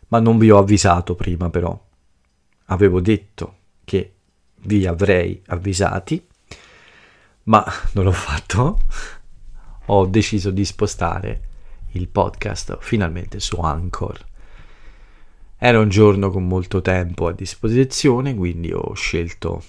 Ma 0.07 0.19
non 0.19 0.37
vi 0.37 0.51
ho 0.51 0.57
avvisato 0.57 1.15
prima 1.15 1.49
però 1.49 1.79
avevo 2.65 3.01
detto 3.01 3.55
che 3.83 4.13
vi 4.65 4.85
avrei 4.85 5.41
avvisati, 5.47 6.25
ma 7.43 7.65
non 7.93 8.05
l'ho 8.05 8.11
fatto. 8.11 8.79
Ho 9.87 10.05
deciso 10.05 10.49
di 10.49 10.63
spostare 10.63 11.41
il 11.91 12.07
podcast 12.07 12.77
finalmente 12.79 13.39
su 13.39 13.59
Anchor. 13.59 14.25
Era 15.57 15.79
un 15.79 15.89
giorno 15.89 16.29
con 16.29 16.47
molto 16.47 16.81
tempo 16.81 17.27
a 17.27 17.33
disposizione, 17.33 18.33
quindi 18.33 18.71
ho 18.71 18.93
scelto 18.93 19.63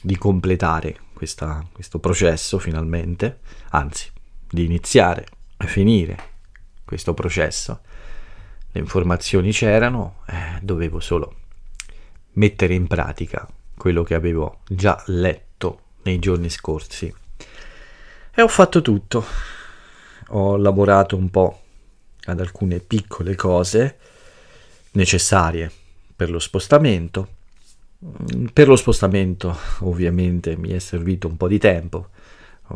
di 0.00 0.16
completare 0.16 0.98
questa, 1.24 1.64
questo 1.72 1.98
processo 1.98 2.58
finalmente, 2.58 3.38
anzi 3.70 4.10
di 4.46 4.64
iniziare 4.64 5.26
a 5.56 5.66
finire 5.66 6.32
questo 6.84 7.14
processo. 7.14 7.80
Le 8.70 8.80
informazioni 8.80 9.50
c'erano, 9.50 10.16
eh, 10.26 10.58
dovevo 10.60 11.00
solo 11.00 11.36
mettere 12.32 12.74
in 12.74 12.86
pratica 12.86 13.48
quello 13.74 14.02
che 14.02 14.14
avevo 14.14 14.60
già 14.68 15.02
letto 15.06 15.80
nei 16.02 16.18
giorni 16.18 16.50
scorsi. 16.50 17.12
E 18.34 18.42
ho 18.42 18.48
fatto 18.48 18.82
tutto. 18.82 19.24
Ho 20.28 20.56
lavorato 20.58 21.16
un 21.16 21.30
po' 21.30 21.62
ad 22.24 22.38
alcune 22.40 22.80
piccole 22.80 23.34
cose 23.34 23.98
necessarie 24.92 25.72
per 26.14 26.30
lo 26.30 26.38
spostamento. 26.38 27.28
Per 28.52 28.68
lo 28.68 28.76
spostamento 28.76 29.56
ovviamente 29.80 30.56
mi 30.56 30.70
è 30.70 30.78
servito 30.78 31.26
un 31.26 31.38
po' 31.38 31.48
di 31.48 31.58
tempo, 31.58 32.08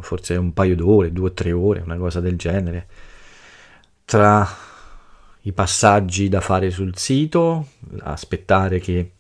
forse 0.01 0.37
un 0.37 0.55
paio 0.55 0.75
d'ore, 0.75 1.13
due 1.13 1.29
o 1.29 1.33
tre 1.35 1.53
ore, 1.53 1.81
una 1.81 1.99
cosa 1.99 2.21
del 2.21 2.37
genere. 2.37 2.87
Tra 4.07 4.49
i 5.43 5.53
passaggi 5.53 6.31
da 6.31 6.41
fare 6.41 6.71
sul 6.71 6.97
sito, 6.97 7.69
aspettare 8.01 8.79
che 8.79 9.13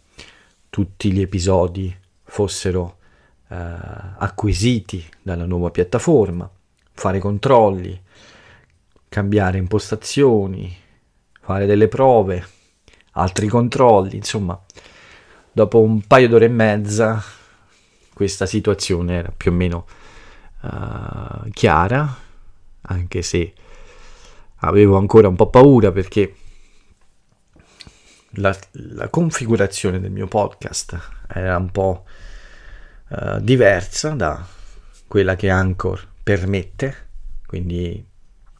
tutti 0.71 1.13
gli 1.13 1.21
episodi 1.21 1.95
fossero 2.23 2.97
eh, 3.49 3.57
acquisiti 3.57 5.05
dalla 5.21 5.45
nuova 5.45 5.71
piattaforma, 5.71 6.51
fare 6.93 7.19
controlli, 7.19 8.01
cambiare 9.09 9.59
impostazioni, 9.59 10.75
fare 11.41 11.67
delle 11.67 11.89
prove, 11.89 12.47
altri 13.13 13.47
controlli, 13.49 14.17
insomma, 14.17 14.59
dopo 15.53 15.81
un 15.81 16.07
paio 16.07 16.29
d'ore 16.29 16.47
e 16.47 16.49
mezza 16.49 17.23
questa 18.13 18.47
situazione 18.47 19.15
era 19.15 19.33
più 19.37 19.53
o 19.53 19.55
meno 19.55 19.87
uh, 20.63 21.49
chiara, 21.51 22.17
anche 22.83 23.23
se 23.23 23.53
avevo 24.57 24.97
ancora 24.97 25.29
un 25.29 25.37
po' 25.37 25.51
paura 25.51 25.93
perché 25.93 26.35
la, 28.33 28.57
la 28.73 29.09
configurazione 29.09 30.01
del 30.01 30.11
mio 30.11 30.27
podcast 30.27 30.99
era 31.29 31.57
un 31.57 31.71
po' 31.71 32.05
uh, 33.11 33.39
diversa 33.41 34.11
da 34.11 34.45
quella 35.07 35.37
che 35.37 35.49
Anchor 35.49 36.07
permette, 36.23 37.07
quindi 37.47 38.05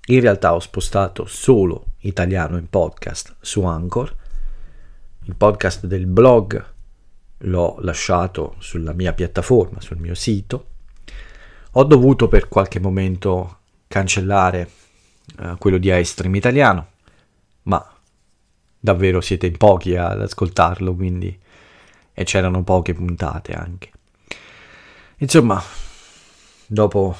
in 0.07 0.21
realtà 0.21 0.55
ho 0.55 0.61
spostato 0.61 1.27
solo 1.27 1.95
italiano 1.99 2.57
in 2.57 2.69
podcast 2.69 3.37
su 3.41 3.65
Anchor, 3.65 4.15
il 5.25 5.35
podcast 5.35 5.85
del 5.85 6.07
blog 6.07 6.77
l'ho 7.39 7.77
lasciato 7.81 8.57
sulla 8.59 8.93
mia 8.93 9.13
piattaforma, 9.13 9.81
sul 9.81 9.99
mio 9.99 10.15
sito, 10.15 10.67
ho 11.73 11.85
dovuto 11.85 12.29
per 12.29 12.49
qualche 12.49 12.81
momento 12.81 13.59
cancellare 13.87 14.71
uh, 15.39 15.57
quello 15.59 15.79
di 15.79 15.91
iStream 15.93 16.35
italiano, 16.35 16.87
ma 17.65 17.85
davvero 18.81 19.21
siete 19.21 19.47
in 19.47 19.57
pochi 19.57 19.97
ad 19.97 20.21
ascoltarlo, 20.21 20.95
quindi 20.95 21.39
e 22.13 22.25
c'erano 22.25 22.65
poche 22.65 22.95
puntate 22.95 23.53
anche. 23.53 23.91
Insomma, 25.19 25.63
dopo 26.67 27.15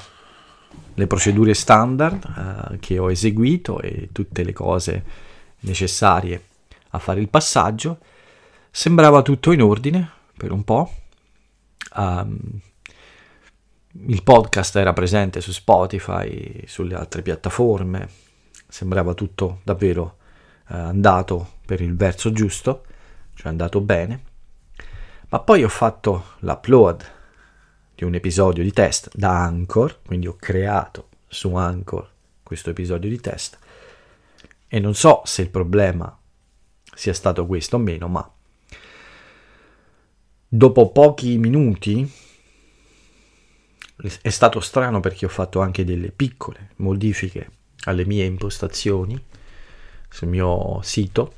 le 0.95 1.07
procedure 1.07 1.53
standard 1.53 2.71
uh, 2.73 2.79
che 2.79 2.99
ho 2.99 3.09
eseguito 3.09 3.79
e 3.79 4.09
tutte 4.11 4.43
le 4.43 4.51
cose 4.51 5.03
necessarie 5.61 6.43
a 6.89 6.99
fare 6.99 7.21
il 7.21 7.29
passaggio, 7.29 7.99
sembrava 8.79 9.21
tutto 9.23 9.51
in 9.51 9.61
ordine 9.61 10.09
per 10.37 10.53
un 10.53 10.63
po'. 10.63 10.89
Um, 11.97 12.61
il 14.07 14.23
podcast 14.23 14.77
era 14.77 14.93
presente 14.93 15.41
su 15.41 15.51
Spotify, 15.51 16.63
sulle 16.65 16.95
altre 16.95 17.21
piattaforme, 17.21 18.07
sembrava 18.69 19.13
tutto 19.15 19.59
davvero 19.63 20.19
eh, 20.69 20.77
andato 20.77 21.55
per 21.65 21.81
il 21.81 21.93
verso 21.97 22.31
giusto, 22.31 22.85
cioè 23.33 23.49
andato 23.49 23.81
bene. 23.81 24.23
Ma 25.27 25.39
poi 25.41 25.65
ho 25.65 25.69
fatto 25.69 26.35
l'upload 26.39 27.05
di 27.95 28.05
un 28.05 28.15
episodio 28.15 28.63
di 28.63 28.71
test 28.71 29.09
da 29.13 29.43
Anchor, 29.43 29.99
quindi 30.05 30.27
ho 30.27 30.37
creato 30.39 31.09
su 31.27 31.53
Anchor 31.53 32.09
questo 32.43 32.69
episodio 32.69 33.09
di 33.09 33.19
test 33.19 33.59
e 34.69 34.79
non 34.79 34.95
so 34.95 35.21
se 35.25 35.41
il 35.41 35.49
problema 35.49 36.17
sia 36.95 37.13
stato 37.13 37.45
questo 37.45 37.75
o 37.75 37.79
meno, 37.79 38.07
ma 38.07 38.33
dopo 40.51 40.91
pochi 40.91 41.37
minuti 41.37 42.11
è 44.21 44.29
stato 44.29 44.59
strano 44.59 44.99
perché 44.99 45.25
ho 45.25 45.29
fatto 45.29 45.61
anche 45.61 45.83
delle 45.83 46.09
piccole 46.09 46.71
modifiche 46.77 47.51
alle 47.83 48.05
mie 48.05 48.25
impostazioni 48.25 49.21
sul 50.09 50.27
mio 50.27 50.79
sito. 50.81 51.33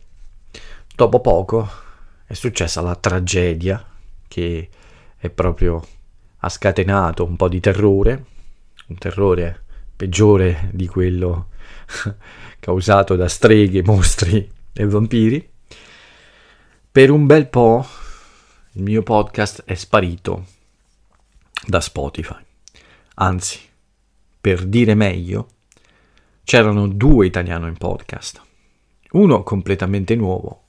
Dopo 0.95 1.19
poco 1.19 1.69
è 2.25 2.33
successa 2.33 2.81
la 2.81 2.95
tragedia 2.95 3.85
che 4.27 4.69
è 5.17 5.29
proprio 5.29 5.85
ha 6.43 6.49
scatenato 6.49 7.25
un 7.25 7.35
po' 7.35 7.49
di 7.49 7.59
terrore, 7.59 8.25
un 8.87 8.97
terrore 8.97 9.63
peggiore 9.95 10.69
di 10.71 10.87
quello 10.87 11.49
causato 12.59 13.15
da 13.15 13.27
streghe, 13.27 13.83
mostri 13.83 14.49
e 14.71 14.85
vampiri. 14.85 15.49
Per 16.91 17.09
un 17.09 17.25
bel 17.25 17.47
po' 17.47 17.85
il 18.73 18.83
mio 18.83 19.03
podcast 19.03 19.63
è 19.65 19.73
sparito 19.73 20.45
da 21.65 21.81
Spotify. 21.81 22.41
Anzi, 23.15 23.59
per 24.39 24.65
dire 24.65 24.95
meglio, 24.95 25.47
c'erano 26.43 26.87
due 26.87 27.25
italiano 27.25 27.67
in 27.67 27.75
podcast. 27.75 28.41
Uno 29.11 29.43
completamente 29.43 30.15
nuovo, 30.15 30.63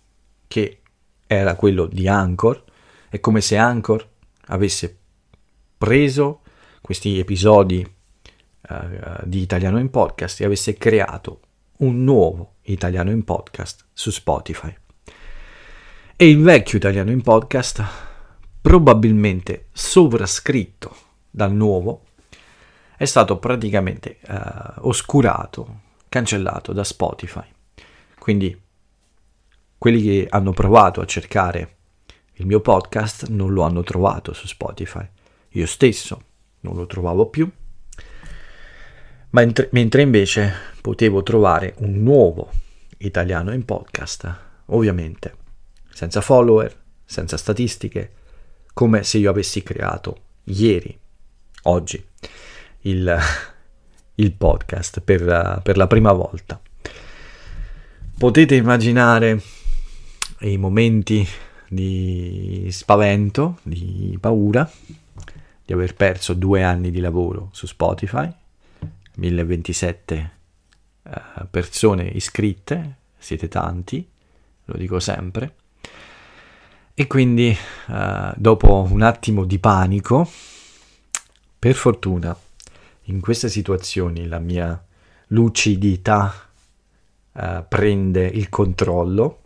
che 0.48 0.80
era 1.26 1.54
quello 1.54 1.86
di 1.86 2.08
Anchor, 2.08 2.64
è 3.08 3.20
come 3.20 3.40
se 3.40 3.56
Anchor 3.56 4.08
avesse 4.46 4.98
preso 5.78 6.40
questi 6.80 7.20
episodi 7.20 7.88
uh, 8.68 8.76
di 9.22 9.40
Italiano 9.40 9.78
in 9.78 9.90
Podcast 9.90 10.40
e 10.40 10.44
avesse 10.44 10.74
creato 10.74 11.40
un 11.78 12.02
nuovo 12.02 12.54
Italiano 12.62 13.10
in 13.10 13.22
Podcast 13.22 13.84
su 13.92 14.10
Spotify. 14.10 14.74
E 16.22 16.28
il 16.28 16.40
vecchio 16.40 16.78
Italiano 16.78 17.10
in 17.10 17.20
Podcast, 17.20 17.84
probabilmente 18.60 19.66
sovrascritto 19.72 20.94
dal 21.28 21.52
nuovo, 21.52 22.04
è 22.96 23.04
stato 23.06 23.38
praticamente 23.38 24.20
uh, 24.28 24.86
oscurato, 24.86 25.80
cancellato 26.08 26.72
da 26.72 26.84
Spotify. 26.84 27.42
Quindi 28.20 28.56
quelli 29.76 30.00
che 30.00 30.26
hanno 30.30 30.52
provato 30.52 31.00
a 31.00 31.06
cercare 31.06 31.74
il 32.34 32.46
mio 32.46 32.60
podcast 32.60 33.26
non 33.26 33.52
lo 33.52 33.62
hanno 33.62 33.82
trovato 33.82 34.32
su 34.32 34.46
Spotify. 34.46 35.04
Io 35.48 35.66
stesso 35.66 36.22
non 36.60 36.76
lo 36.76 36.86
trovavo 36.86 37.26
più, 37.30 37.50
mentre, 39.30 39.68
mentre 39.72 40.02
invece 40.02 40.52
potevo 40.80 41.24
trovare 41.24 41.74
un 41.78 42.00
nuovo 42.00 42.48
italiano 42.98 43.52
in 43.52 43.64
podcast, 43.64 44.36
ovviamente 44.66 45.40
senza 46.02 46.20
follower, 46.20 46.76
senza 47.04 47.36
statistiche, 47.36 48.10
come 48.74 49.04
se 49.04 49.18
io 49.18 49.30
avessi 49.30 49.62
creato 49.62 50.22
ieri, 50.44 50.98
oggi, 51.62 52.04
il, 52.80 53.18
il 54.16 54.32
podcast 54.32 54.98
per, 54.98 55.60
per 55.62 55.76
la 55.76 55.86
prima 55.86 56.10
volta. 56.10 56.60
Potete 58.18 58.56
immaginare 58.56 59.40
i 60.40 60.56
momenti 60.56 61.24
di 61.68 62.66
spavento, 62.72 63.60
di 63.62 64.18
paura, 64.20 64.68
di 65.64 65.72
aver 65.72 65.94
perso 65.94 66.34
due 66.34 66.64
anni 66.64 66.90
di 66.90 66.98
lavoro 66.98 67.50
su 67.52 67.66
Spotify, 67.66 68.28
1027 69.18 70.32
uh, 71.02 71.10
eh, 71.10 71.46
persone 71.48 72.02
iscritte, 72.08 72.96
siete 73.16 73.46
tanti, 73.46 74.04
lo 74.64 74.76
dico 74.76 74.98
sempre, 74.98 75.54
e 76.94 77.06
quindi 77.06 77.56
uh, 77.88 78.32
dopo 78.36 78.86
un 78.90 79.02
attimo 79.02 79.44
di 79.44 79.58
panico, 79.58 80.28
per 81.58 81.74
fortuna 81.74 82.36
in 83.06 83.20
queste 83.20 83.48
situazioni 83.48 84.26
la 84.26 84.38
mia 84.38 84.82
lucidità 85.28 86.32
uh, 87.32 87.64
prende 87.66 88.26
il 88.26 88.48
controllo 88.50 89.40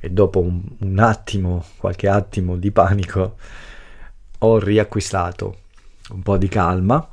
e 0.00 0.10
dopo 0.10 0.40
un, 0.40 0.62
un, 0.78 0.98
attimo, 0.98 1.64
qualche 1.76 2.08
attimo 2.08 2.56
di 2.56 2.70
panico, 2.70 3.36
ho 4.38 4.58
riacquistato 4.58 5.58
un 6.10 6.22
po' 6.22 6.36
di 6.36 6.48
calma, 6.48 7.08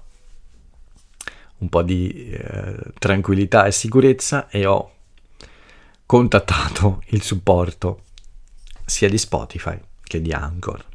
un 1.60 1.70
po' 1.70 1.82
di 1.84 2.32
eh, 2.32 2.76
tranquillità 3.00 3.66
e 3.66 3.72
sicurezza 3.72 4.50
e 4.50 4.66
ho 4.66 4.92
contattato 6.06 7.02
il 7.08 7.22
supporto 7.22 8.04
sia 8.92 9.08
di 9.08 9.18
Spotify 9.18 9.80
che 10.04 10.22
di 10.22 10.34
Anchor. 10.34 10.86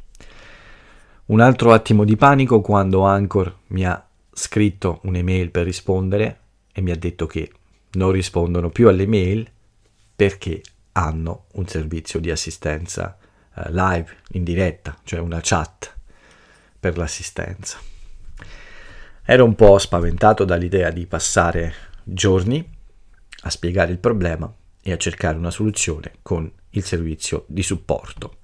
Un 1.25 1.39
altro 1.41 1.73
attimo 1.73 2.03
di 2.05 2.15
panico 2.15 2.61
quando 2.61 3.01
Anchor 3.01 3.57
mi 3.67 3.85
ha 3.85 4.07
scritto 4.31 4.99
un'email 5.03 5.49
per 5.49 5.65
rispondere 5.65 6.39
e 6.71 6.81
mi 6.81 6.91
ha 6.91 6.95
detto 6.95 7.25
che 7.25 7.51
non 7.93 8.11
rispondono 8.11 8.69
più 8.69 8.87
alle 8.87 9.07
mail 9.07 9.49
perché 10.15 10.61
hanno 10.91 11.45
un 11.53 11.67
servizio 11.67 12.19
di 12.19 12.29
assistenza 12.29 13.17
eh, 13.55 13.71
live 13.71 14.15
in 14.33 14.43
diretta, 14.43 14.95
cioè 15.03 15.19
una 15.19 15.39
chat 15.41 15.93
per 16.79 16.97
l'assistenza. 16.97 17.79
Ero 19.25 19.43
un 19.43 19.55
po' 19.55 19.79
spaventato 19.79 20.45
dall'idea 20.45 20.91
di 20.91 21.07
passare 21.07 21.73
giorni 22.03 22.75
a 23.41 23.49
spiegare 23.49 23.91
il 23.91 23.97
problema 23.97 24.53
e 24.87 24.93
a 24.93 24.97
cercare 24.97 25.37
una 25.37 25.51
soluzione 25.51 26.13
con 26.21 26.49
il 26.69 26.81
servizio 26.81 27.43
di 27.49 27.61
supporto. 27.61 28.37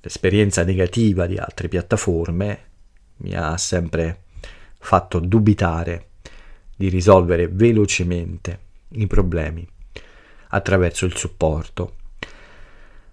L'esperienza 0.00 0.64
negativa 0.64 1.26
di 1.26 1.36
altre 1.36 1.68
piattaforme 1.68 2.70
mi 3.18 3.34
ha 3.34 3.54
sempre 3.58 4.22
fatto 4.78 5.18
dubitare 5.18 6.12
di 6.74 6.88
risolvere 6.88 7.48
velocemente 7.48 8.60
i 8.92 9.06
problemi 9.06 9.68
attraverso 10.48 11.04
il 11.04 11.14
supporto. 11.14 11.96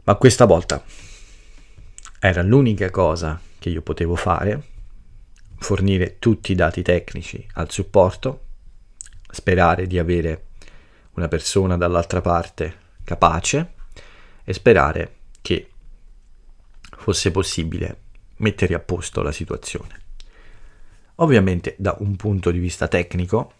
Ma 0.05 0.15
questa 0.15 0.45
volta 0.45 0.81
era 2.21 2.41
l'unica 2.41 2.89
cosa 2.89 3.37
che 3.59 3.67
io 3.67 3.81
potevo 3.81 4.15
fare, 4.15 4.63
fornire 5.57 6.19
tutti 6.19 6.53
i 6.53 6.55
dati 6.55 6.83
tecnici 6.83 7.45
al 7.55 7.69
supporto, 7.69 8.45
sperare 9.29 9.87
di 9.87 9.99
avere 9.99 10.51
una 11.13 11.27
persona 11.27 11.77
dall'altra 11.77 12.21
parte 12.21 12.81
capace 13.03 13.73
e 14.43 14.53
sperare 14.53 15.15
che 15.41 15.69
fosse 16.97 17.31
possibile 17.31 18.01
mettere 18.37 18.73
a 18.73 18.79
posto 18.79 19.21
la 19.21 19.31
situazione. 19.31 20.01
Ovviamente 21.15 21.75
da 21.77 21.95
un 21.99 22.15
punto 22.15 22.49
di 22.51 22.59
vista 22.59 22.87
tecnico 22.87 23.53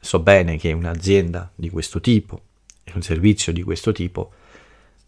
so 0.00 0.20
bene 0.20 0.56
che 0.56 0.72
un'azienda 0.72 1.52
di 1.54 1.68
questo 1.70 2.00
tipo 2.00 2.40
e 2.82 2.90
un 2.94 3.02
servizio 3.02 3.52
di 3.52 3.62
questo 3.62 3.92
tipo 3.92 4.32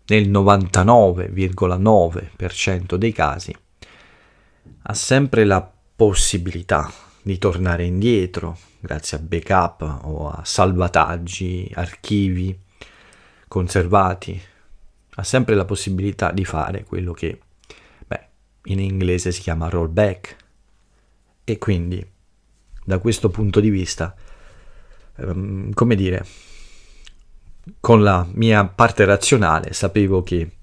nel 0.06 0.30
99,9% 0.30 2.94
dei 2.94 3.12
casi 3.12 3.52
ha 4.82 4.94
sempre 4.94 5.44
la 5.44 5.68
possibilità 5.96 6.88
di 7.26 7.38
tornare 7.38 7.82
indietro 7.82 8.56
grazie 8.78 9.16
a 9.16 9.20
backup 9.20 9.80
o 10.04 10.30
a 10.30 10.44
salvataggi, 10.44 11.68
archivi 11.74 12.56
conservati, 13.48 14.40
ha 15.16 15.22
sempre 15.24 15.56
la 15.56 15.64
possibilità 15.64 16.30
di 16.30 16.44
fare 16.44 16.84
quello 16.84 17.12
che 17.12 17.40
beh, 18.06 18.26
in 18.66 18.78
inglese 18.78 19.32
si 19.32 19.40
chiama 19.40 19.68
rollback. 19.68 20.36
E 21.42 21.58
quindi 21.58 22.06
da 22.84 22.98
questo 22.98 23.28
punto 23.28 23.58
di 23.58 23.70
vista, 23.70 24.14
ehm, 25.16 25.72
come 25.72 25.96
dire, 25.96 26.24
con 27.80 28.04
la 28.04 28.24
mia 28.34 28.64
parte 28.66 29.04
razionale 29.04 29.72
sapevo 29.72 30.22
che 30.22 30.58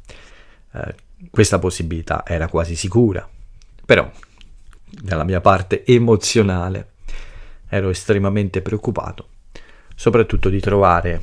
eh, 0.71 0.95
questa 1.29 1.59
possibilità 1.59 2.23
era 2.25 2.47
quasi 2.47 2.77
sicura, 2.77 3.29
però 3.85 4.09
dalla 5.01 5.23
mia 5.23 5.41
parte 5.41 5.83
emozionale 5.85 6.91
ero 7.67 7.89
estremamente 7.89 8.61
preoccupato, 8.61 9.27
soprattutto 9.95 10.49
di 10.49 10.59
trovare 10.59 11.21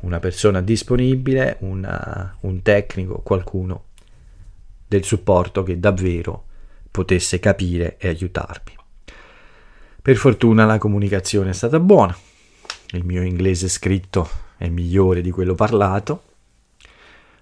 una 0.00 0.18
persona 0.18 0.62
disponibile, 0.62 1.56
una, 1.60 2.36
un 2.40 2.62
tecnico, 2.62 3.20
qualcuno 3.20 3.84
del 4.86 5.04
supporto 5.04 5.62
che 5.62 5.78
davvero 5.78 6.46
potesse 6.90 7.38
capire 7.38 7.96
e 7.98 8.08
aiutarmi. 8.08 8.74
Per 10.02 10.16
fortuna 10.16 10.64
la 10.64 10.78
comunicazione 10.78 11.50
è 11.50 11.52
stata 11.52 11.78
buona, 11.78 12.16
il 12.92 13.04
mio 13.04 13.22
inglese 13.22 13.68
scritto 13.68 14.28
è 14.56 14.68
migliore 14.68 15.20
di 15.20 15.30
quello 15.30 15.54
parlato, 15.54 16.22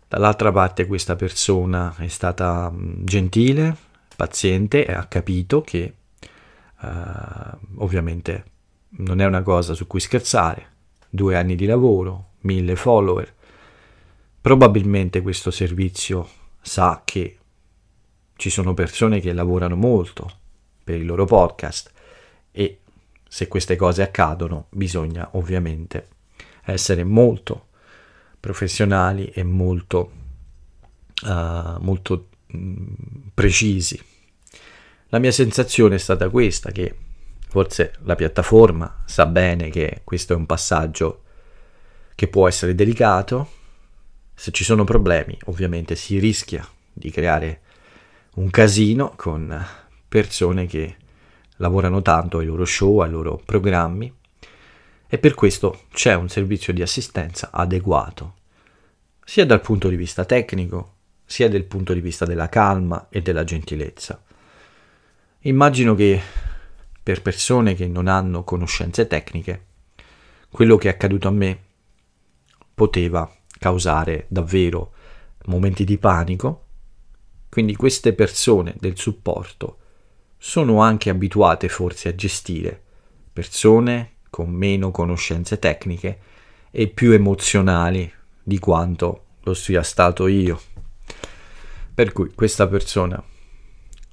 dall'altra 0.08 0.50
parte 0.50 0.86
questa 0.86 1.14
persona 1.14 1.94
è 1.98 2.08
stata 2.08 2.72
gentile, 2.74 3.76
paziente 4.18 4.84
ha 4.86 5.06
capito 5.06 5.60
che 5.60 5.94
uh, 6.80 6.88
ovviamente 7.76 8.44
non 8.98 9.20
è 9.20 9.26
una 9.26 9.42
cosa 9.42 9.74
su 9.74 9.86
cui 9.86 10.00
scherzare, 10.00 10.66
due 11.08 11.36
anni 11.36 11.54
di 11.54 11.66
lavoro, 11.66 12.30
mille 12.40 12.74
follower, 12.74 13.32
probabilmente 14.40 15.22
questo 15.22 15.52
servizio 15.52 16.28
sa 16.60 17.02
che 17.04 17.38
ci 18.34 18.50
sono 18.50 18.74
persone 18.74 19.20
che 19.20 19.32
lavorano 19.32 19.76
molto 19.76 20.28
per 20.82 20.96
il 20.96 21.06
loro 21.06 21.24
podcast 21.24 21.92
e 22.50 22.80
se 23.28 23.46
queste 23.46 23.76
cose 23.76 24.02
accadono 24.02 24.66
bisogna 24.70 25.28
ovviamente 25.34 26.08
essere 26.64 27.04
molto 27.04 27.66
professionali 28.40 29.26
e 29.26 29.44
molto, 29.44 30.10
uh, 31.24 31.78
molto 31.78 32.27
precisi. 33.34 34.00
La 35.08 35.18
mia 35.18 35.32
sensazione 35.32 35.94
è 35.94 35.98
stata 35.98 36.28
questa, 36.28 36.70
che 36.70 36.94
forse 37.48 37.94
la 38.02 38.14
piattaforma 38.14 39.02
sa 39.06 39.26
bene 39.26 39.70
che 39.70 40.02
questo 40.04 40.34
è 40.34 40.36
un 40.36 40.46
passaggio 40.46 41.22
che 42.14 42.28
può 42.28 42.46
essere 42.46 42.74
delicato, 42.74 43.48
se 44.34 44.50
ci 44.52 44.64
sono 44.64 44.84
problemi 44.84 45.36
ovviamente 45.46 45.96
si 45.96 46.18
rischia 46.18 46.66
di 46.92 47.10
creare 47.10 47.60
un 48.34 48.50
casino 48.50 49.14
con 49.16 49.66
persone 50.06 50.66
che 50.66 50.96
lavorano 51.56 52.02
tanto 52.02 52.38
ai 52.38 52.46
loro 52.46 52.64
show, 52.64 52.98
ai 52.98 53.10
loro 53.10 53.40
programmi 53.44 54.12
e 55.08 55.18
per 55.18 55.34
questo 55.34 55.84
c'è 55.90 56.14
un 56.14 56.28
servizio 56.28 56.72
di 56.72 56.82
assistenza 56.82 57.50
adeguato, 57.50 58.34
sia 59.24 59.46
dal 59.46 59.60
punto 59.60 59.88
di 59.88 59.96
vista 59.96 60.24
tecnico, 60.24 60.97
sia 61.28 61.50
dal 61.50 61.64
punto 61.64 61.92
di 61.92 62.00
vista 62.00 62.24
della 62.24 62.48
calma 62.48 63.08
e 63.10 63.20
della 63.20 63.44
gentilezza. 63.44 64.22
Immagino 65.40 65.94
che 65.94 66.18
per 67.02 67.20
persone 67.20 67.74
che 67.74 67.86
non 67.86 68.08
hanno 68.08 68.44
conoscenze 68.44 69.06
tecniche, 69.06 69.66
quello 70.50 70.76
che 70.76 70.88
è 70.88 70.92
accaduto 70.92 71.28
a 71.28 71.32
me 71.32 71.58
poteva 72.72 73.30
causare 73.58 74.24
davvero 74.28 74.92
momenti 75.44 75.84
di 75.84 75.98
panico, 75.98 76.64
quindi 77.50 77.76
queste 77.76 78.14
persone 78.14 78.74
del 78.80 78.96
supporto 78.96 79.76
sono 80.38 80.80
anche 80.80 81.10
abituate 81.10 81.68
forse 81.68 82.08
a 82.08 82.14
gestire 82.14 82.86
persone 83.38 84.14
con 84.30 84.50
meno 84.50 84.90
conoscenze 84.90 85.60
tecniche 85.60 86.18
e 86.72 86.88
più 86.88 87.12
emozionali 87.12 88.12
di 88.42 88.58
quanto 88.58 89.26
lo 89.42 89.54
sia 89.54 89.84
stato 89.84 90.26
io. 90.26 90.60
Per 91.98 92.12
cui 92.12 92.30
questa 92.32 92.68
persona 92.68 93.20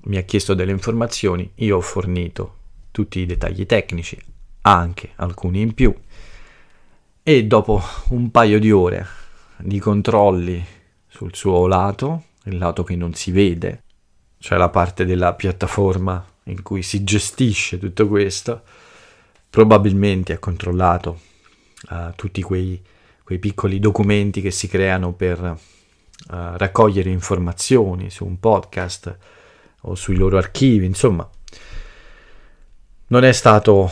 mi 0.06 0.17
ha 0.17 0.24
chiesto 0.24 0.56
delle 0.56 0.71
informazioni, 0.71 1.52
io 1.58 1.78
ho 1.78 1.82
fornito 1.82 2.56
tutti 2.89 3.19
i 3.19 3.28
dettagli 3.28 3.67
tecnici, 3.67 4.19
anche 4.62 5.12
alcuni 5.17 5.62
in 5.62 5.76
più, 5.76 5.93
e 7.21 7.43
dopo 7.45 7.80
un 8.10 8.32
paio 8.32 8.58
di 8.58 8.71
ore 8.71 9.06
di 9.58 9.78
controlli 9.78 10.65
sul 11.06 11.36
suo 11.36 11.67
lato, 11.67 12.24
il 12.45 12.58
lato 12.58 12.84
che 12.84 12.95
non 12.95 13.13
si 13.13 13.30
vede, 13.30 13.84
cioè 14.39 14.58
la 14.58 14.69
parte 14.69 15.06
della 15.06 15.36
piattaforma 15.36 16.26
in 16.45 16.63
cui 16.63 16.82
si 16.82 17.04
gestisce 17.04 17.78
tutto 17.78 18.08
questo, 18.08 18.63
probabilmente 19.48 20.34
ha 20.34 20.39
controllato 20.39 21.19
uh, 21.91 22.15
tutti 22.15 22.41
quei, 22.41 22.82
quei, 23.24 23.38
piccoli 23.38 23.78
documenti 23.78 24.41
che 24.41 24.50
si 24.50 24.67
creano 24.67 25.13
per 25.13 25.60
raccogliere 26.28 27.10
informazioni 27.10 28.10
su 28.10 28.25
un 28.25 28.39
podcast 28.39 29.17
o 29.82 29.95
sui 29.95 30.15
loro 30.15 30.38
archivi, 30.38 30.86
insomma, 30.86 31.30
non 33.08 33.23
è 33.23 33.32
stato 33.32 33.91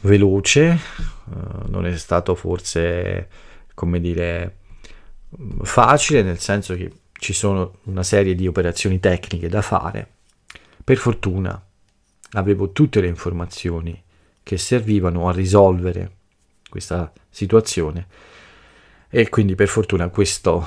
veloce, 0.00 0.78
uh, 1.24 1.68
non 1.68 1.86
è 1.86 1.96
stato 1.96 2.34
forse, 2.34 3.28
come 3.74 4.00
dire, 4.00 4.56
facile, 5.62 6.22
nel 6.22 6.38
senso 6.38 6.74
che 6.74 6.90
ci 7.12 7.32
sono 7.32 7.78
una 7.84 8.02
serie 8.02 8.34
di 8.34 8.46
operazioni 8.46 9.00
tecniche 9.00 9.48
da 9.48 9.62
fare. 9.62 10.08
Per 10.82 10.96
fortuna 10.96 11.60
avevo 12.32 12.72
tutte 12.72 13.00
le 13.00 13.08
informazioni 13.08 14.00
che 14.42 14.58
servivano 14.58 15.28
a 15.28 15.32
risolvere 15.32 16.12
questa 16.68 17.12
situazione 17.28 18.06
e 19.08 19.28
quindi 19.28 19.54
per 19.54 19.68
fortuna 19.68 20.08
questo, 20.08 20.66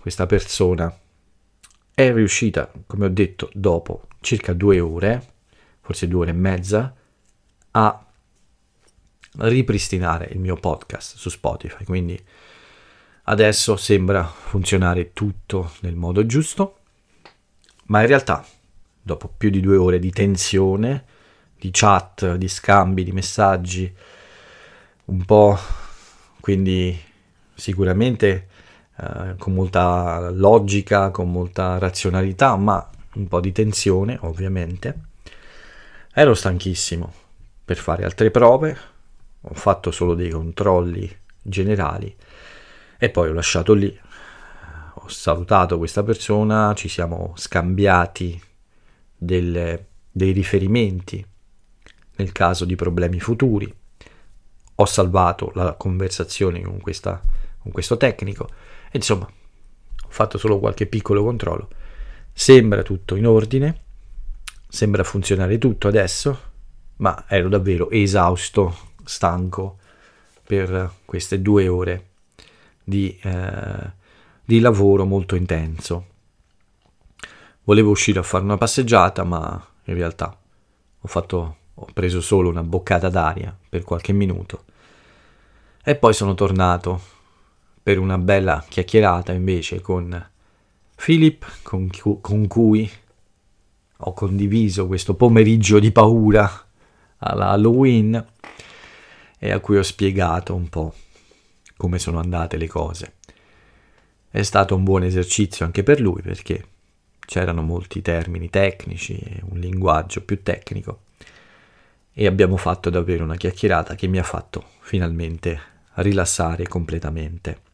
questa 0.00 0.26
persona 0.26 0.96
è 1.94 2.12
riuscita, 2.12 2.70
come 2.86 3.06
ho 3.06 3.10
detto, 3.10 3.50
dopo 3.52 4.06
circa 4.20 4.52
due 4.52 4.80
ore, 4.80 5.32
forse 5.80 6.08
due 6.08 6.20
ore 6.20 6.30
e 6.30 6.34
mezza, 6.34 6.94
a 7.72 8.06
ripristinare 9.40 10.28
il 10.32 10.38
mio 10.38 10.56
podcast 10.56 11.16
su 11.16 11.28
Spotify. 11.28 11.84
Quindi 11.84 12.22
Adesso 13.30 13.76
sembra 13.76 14.24
funzionare 14.24 15.12
tutto 15.12 15.72
nel 15.80 15.94
modo 15.94 16.24
giusto, 16.24 16.78
ma 17.88 18.00
in 18.00 18.06
realtà, 18.06 18.42
dopo 19.02 19.30
più 19.36 19.50
di 19.50 19.60
due 19.60 19.76
ore 19.76 19.98
di 19.98 20.10
tensione, 20.10 21.04
di 21.58 21.68
chat, 21.70 22.36
di 22.36 22.48
scambi, 22.48 23.04
di 23.04 23.12
messaggi, 23.12 23.94
un 25.06 25.24
po' 25.26 25.58
quindi 26.40 26.98
sicuramente 27.52 28.48
eh, 29.00 29.34
con 29.38 29.54
molta 29.54 30.30
logica, 30.30 31.10
con 31.10 31.30
molta 31.30 31.78
razionalità, 31.78 32.56
ma 32.56 32.84
un 33.14 33.28
po' 33.28 33.40
di 33.40 33.52
tensione 33.52 34.18
ovviamente. 34.22 35.06
Ero 36.12 36.34
stanchissimo 36.34 37.12
per 37.64 37.76
fare 37.76 38.04
altre 38.04 38.30
prove, 38.30 38.76
ho 39.40 39.54
fatto 39.54 39.90
solo 39.92 40.14
dei 40.14 40.30
controlli 40.30 41.16
generali 41.40 42.14
e 42.98 43.10
poi 43.10 43.28
ho 43.28 43.32
lasciato 43.32 43.72
lì, 43.72 43.96
ho 44.94 45.08
salutato 45.08 45.78
questa 45.78 46.02
persona, 46.02 46.74
ci 46.74 46.88
siamo 46.88 47.34
scambiati 47.36 48.40
delle, 49.16 49.86
dei 50.10 50.32
riferimenti 50.32 51.24
nel 52.16 52.32
caso 52.32 52.64
di 52.64 52.74
problemi 52.74 53.20
futuri, 53.20 53.72
ho 54.74 54.84
salvato 54.86 55.52
la 55.54 55.74
conversazione 55.74 56.62
con, 56.62 56.80
questa, 56.80 57.22
con 57.58 57.70
questo 57.70 57.96
tecnico 57.96 58.48
insomma 58.92 59.24
ho 59.26 60.10
fatto 60.10 60.38
solo 60.38 60.58
qualche 60.58 60.86
piccolo 60.86 61.22
controllo. 61.22 61.68
Sembra 62.32 62.82
tutto 62.82 63.14
in 63.16 63.26
ordine, 63.26 63.82
sembra 64.68 65.04
funzionare 65.04 65.58
tutto 65.58 65.88
adesso, 65.88 66.40
ma 66.96 67.24
ero 67.28 67.48
davvero 67.48 67.90
esausto, 67.90 68.76
stanco, 69.04 69.78
per 70.44 70.92
queste 71.04 71.42
due 71.42 71.68
ore 71.68 72.06
di, 72.82 73.18
eh, 73.22 73.92
di 74.44 74.60
lavoro 74.60 75.04
molto 75.04 75.34
intenso. 75.34 76.06
Volevo 77.64 77.90
uscire 77.90 78.18
a 78.18 78.22
fare 78.22 78.44
una 78.44 78.56
passeggiata, 78.56 79.24
ma 79.24 79.62
in 79.84 79.94
realtà 79.94 80.34
ho, 81.00 81.08
fatto, 81.08 81.56
ho 81.74 81.86
preso 81.92 82.20
solo 82.20 82.48
una 82.48 82.62
boccata 82.62 83.10
d'aria 83.10 83.54
per 83.68 83.84
qualche 83.84 84.12
minuto 84.12 84.64
e 85.82 85.96
poi 85.96 86.12
sono 86.12 86.34
tornato 86.34 87.00
per 87.88 87.98
una 87.98 88.18
bella 88.18 88.62
chiacchierata 88.68 89.32
invece 89.32 89.80
con 89.80 90.28
Philip, 90.94 91.46
con, 91.62 91.88
con 92.20 92.46
cui 92.46 92.86
ho 93.96 94.12
condiviso 94.12 94.86
questo 94.86 95.14
pomeriggio 95.14 95.78
di 95.78 95.90
paura 95.90 96.66
alla 97.16 97.48
Halloween 97.48 98.26
e 99.38 99.50
a 99.50 99.58
cui 99.60 99.78
ho 99.78 99.82
spiegato 99.82 100.54
un 100.54 100.68
po' 100.68 100.92
come 101.78 101.98
sono 101.98 102.18
andate 102.18 102.58
le 102.58 102.66
cose. 102.66 103.14
È 104.28 104.42
stato 104.42 104.74
un 104.74 104.84
buon 104.84 105.04
esercizio 105.04 105.64
anche 105.64 105.82
per 105.82 105.98
lui 105.98 106.20
perché 106.20 106.66
c'erano 107.20 107.62
molti 107.62 108.02
termini 108.02 108.50
tecnici 108.50 109.16
e 109.16 109.40
un 109.48 109.60
linguaggio 109.60 110.20
più 110.20 110.42
tecnico 110.42 111.04
e 112.12 112.26
abbiamo 112.26 112.58
fatto 112.58 112.90
davvero 112.90 113.24
una 113.24 113.36
chiacchierata 113.36 113.94
che 113.94 114.08
mi 114.08 114.18
ha 114.18 114.24
fatto 114.24 114.72
finalmente 114.80 115.58
rilassare 115.94 116.68
completamente. 116.68 117.67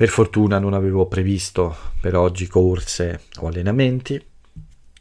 Per 0.00 0.08
fortuna 0.08 0.58
non 0.58 0.72
avevo 0.72 1.04
previsto 1.08 1.76
per 2.00 2.16
oggi 2.16 2.46
corse 2.46 3.24
o 3.40 3.48
allenamenti, 3.48 4.18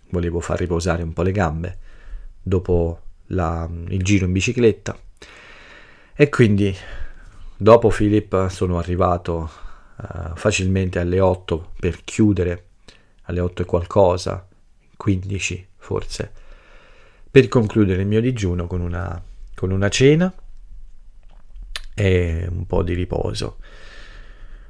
volevo 0.09 0.41
far 0.41 0.59
riposare 0.59 1.03
un 1.03 1.13
po' 1.13 1.21
le 1.21 1.31
gambe 1.31 1.77
dopo 2.41 3.03
la, 3.27 3.65
il 3.87 4.03
giro 4.03 4.25
in 4.25 4.33
bicicletta. 4.33 4.99
E 6.13 6.27
quindi 6.27 6.75
dopo 7.55 7.87
Philip 7.87 8.49
sono 8.49 8.77
arrivato 8.77 9.49
uh, 9.95 10.35
facilmente 10.35 10.99
alle 10.99 11.21
8 11.21 11.71
per 11.79 12.03
chiudere 12.03 12.65
alle 13.21 13.39
8 13.39 13.61
e 13.61 13.65
qualcosa 13.65 14.45
15 14.97 15.67
forse 15.77 16.31
per 17.31 17.47
concludere 17.47 18.01
il 18.01 18.07
mio 18.09 18.19
digiuno 18.19 18.67
con 18.67 18.81
una, 18.81 19.23
con 19.55 19.71
una 19.71 19.87
cena 19.87 20.33
e 21.95 22.47
un 22.51 22.65
po' 22.65 22.83
di 22.83 22.93
riposo 22.93 23.59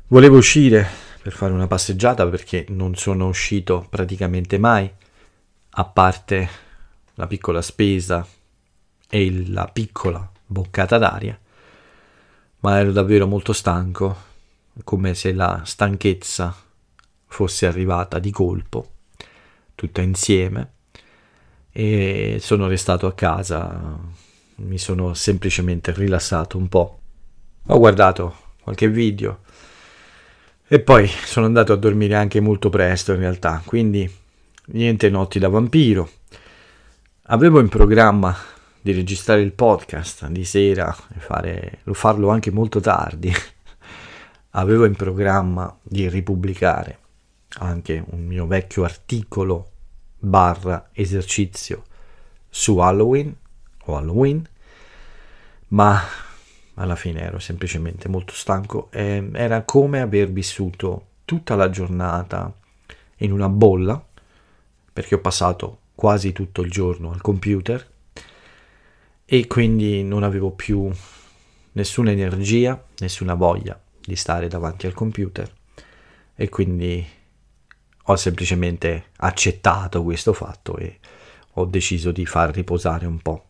volevo 0.10 0.38
uscire 0.38 0.88
per 1.22 1.34
fare 1.34 1.54
una 1.54 1.68
passeggiata 1.68 2.28
perché 2.28 2.66
non 2.70 2.96
sono 2.96 3.28
uscito 3.28 3.86
praticamente 3.90 4.58
mai 4.58 4.92
a 5.72 5.86
parte 5.86 6.50
la 7.16 7.28
piccola 7.28 7.62
spesa 7.62 8.26
e 9.08 9.48
la 9.48 9.68
piccola 9.68 10.30
boccata 10.46 10.98
d'aria, 10.98 11.40
ma 12.62 12.80
ero 12.80 12.92
davvero 12.92 13.28
molto 13.28 13.54
stanco, 13.54 14.28
come 14.84 15.14
se 15.14 15.32
la 15.34 15.62
stanchezza 15.64 16.56
fosse 17.28 17.68
arrivata 17.68 18.18
di 18.18 18.32
colpo, 18.32 18.92
tutta 19.76 20.02
insieme, 20.02 20.74
e 21.72 22.38
sono 22.40 22.68
restato 22.68 23.06
a 23.06 23.14
casa, 23.14 24.00
mi 24.56 24.78
sono 24.80 25.14
semplicemente 25.14 25.92
rilassato 25.92 26.58
un 26.58 26.68
po'. 26.68 27.00
Ho 27.68 27.78
guardato 27.78 28.36
qualche 28.62 28.90
video 28.90 29.42
e 30.72 30.80
poi 30.80 31.08
sono 31.08 31.48
andato 31.48 31.74
a 31.74 31.78
dormire 31.78 32.14
anche 32.14 32.40
molto 32.40 32.70
presto 32.70 33.12
in 33.14 33.20
realtà, 33.22 33.60
quindi 33.66 34.08
niente 34.68 35.10
notti 35.10 35.40
da 35.40 35.50
vampiro. 35.50 36.08
Avevo 37.24 37.60
in 37.60 37.70
programma 37.70 38.38
di 38.80 38.92
registrare 38.92 39.42
il 39.42 39.54
podcast 39.54 40.28
di 40.28 40.46
sera 40.46 40.96
e 41.16 41.20
fare, 41.20 41.80
farlo 41.86 42.30
anche 42.30 42.52
molto 42.52 42.80
tardi. 42.80 43.34
Avevo 44.52 44.86
in 44.86 44.94
programma 44.94 45.76
di 45.82 46.08
ripubblicare 46.08 47.00
anche 47.58 48.04
un 48.12 48.28
mio 48.28 48.46
vecchio 48.46 48.84
articolo 48.84 49.72
barra 50.20 50.90
esercizio 50.94 51.84
su 52.48 52.78
Halloween 52.78 53.36
o 53.86 53.98
Halloween, 53.98 54.48
ma 55.70 56.00
alla 56.80 56.96
fine 56.96 57.22
ero 57.22 57.40
semplicemente 57.40 58.08
molto 58.08 58.34
stanco 58.34 58.88
e 58.92 59.30
era 59.34 59.64
come 59.64 60.00
aver 60.00 60.32
vissuto 60.32 61.08
tutta 61.26 61.56
la 61.56 61.70
giornata 61.70 62.52
in 63.18 63.32
una 63.32 63.50
bolla 63.50 64.04
perché 64.92 65.16
ho 65.16 65.20
passato 65.20 65.80
quasi 65.94 66.32
tutto 66.32 66.62
il 66.62 66.72
giorno 66.72 67.12
al 67.12 67.22
computer 67.22 67.86
e 69.26 69.48
quindi 69.48 70.04
non 70.04 70.24
avevo 70.24 70.52
più 70.52 70.90
nessuna 71.74 72.12
energia, 72.12 72.82
nessuna 73.00 73.34
voglia 73.34 73.80
di 74.02 74.16
stare 74.16 74.48
davanti 74.48 74.88
al 74.88 74.94
computer 74.94 75.52
e 76.36 76.50
quindi 76.50 77.06
ho 78.04 78.16
semplicemente 78.16 79.08
accettato 79.18 80.02
questo 80.02 80.32
fatto 80.32 80.78
e 80.78 81.00
ho 81.54 81.66
deciso 81.66 82.12
di 82.12 82.26
far 82.26 82.52
riposare 82.52 83.06
un 83.06 83.20
po' 83.20 83.46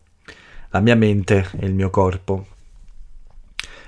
la 0.70 0.80
mia 0.80 0.96
mente 0.96 1.48
e 1.58 1.66
il 1.66 1.74
mio 1.74 1.90
corpo 1.90 2.58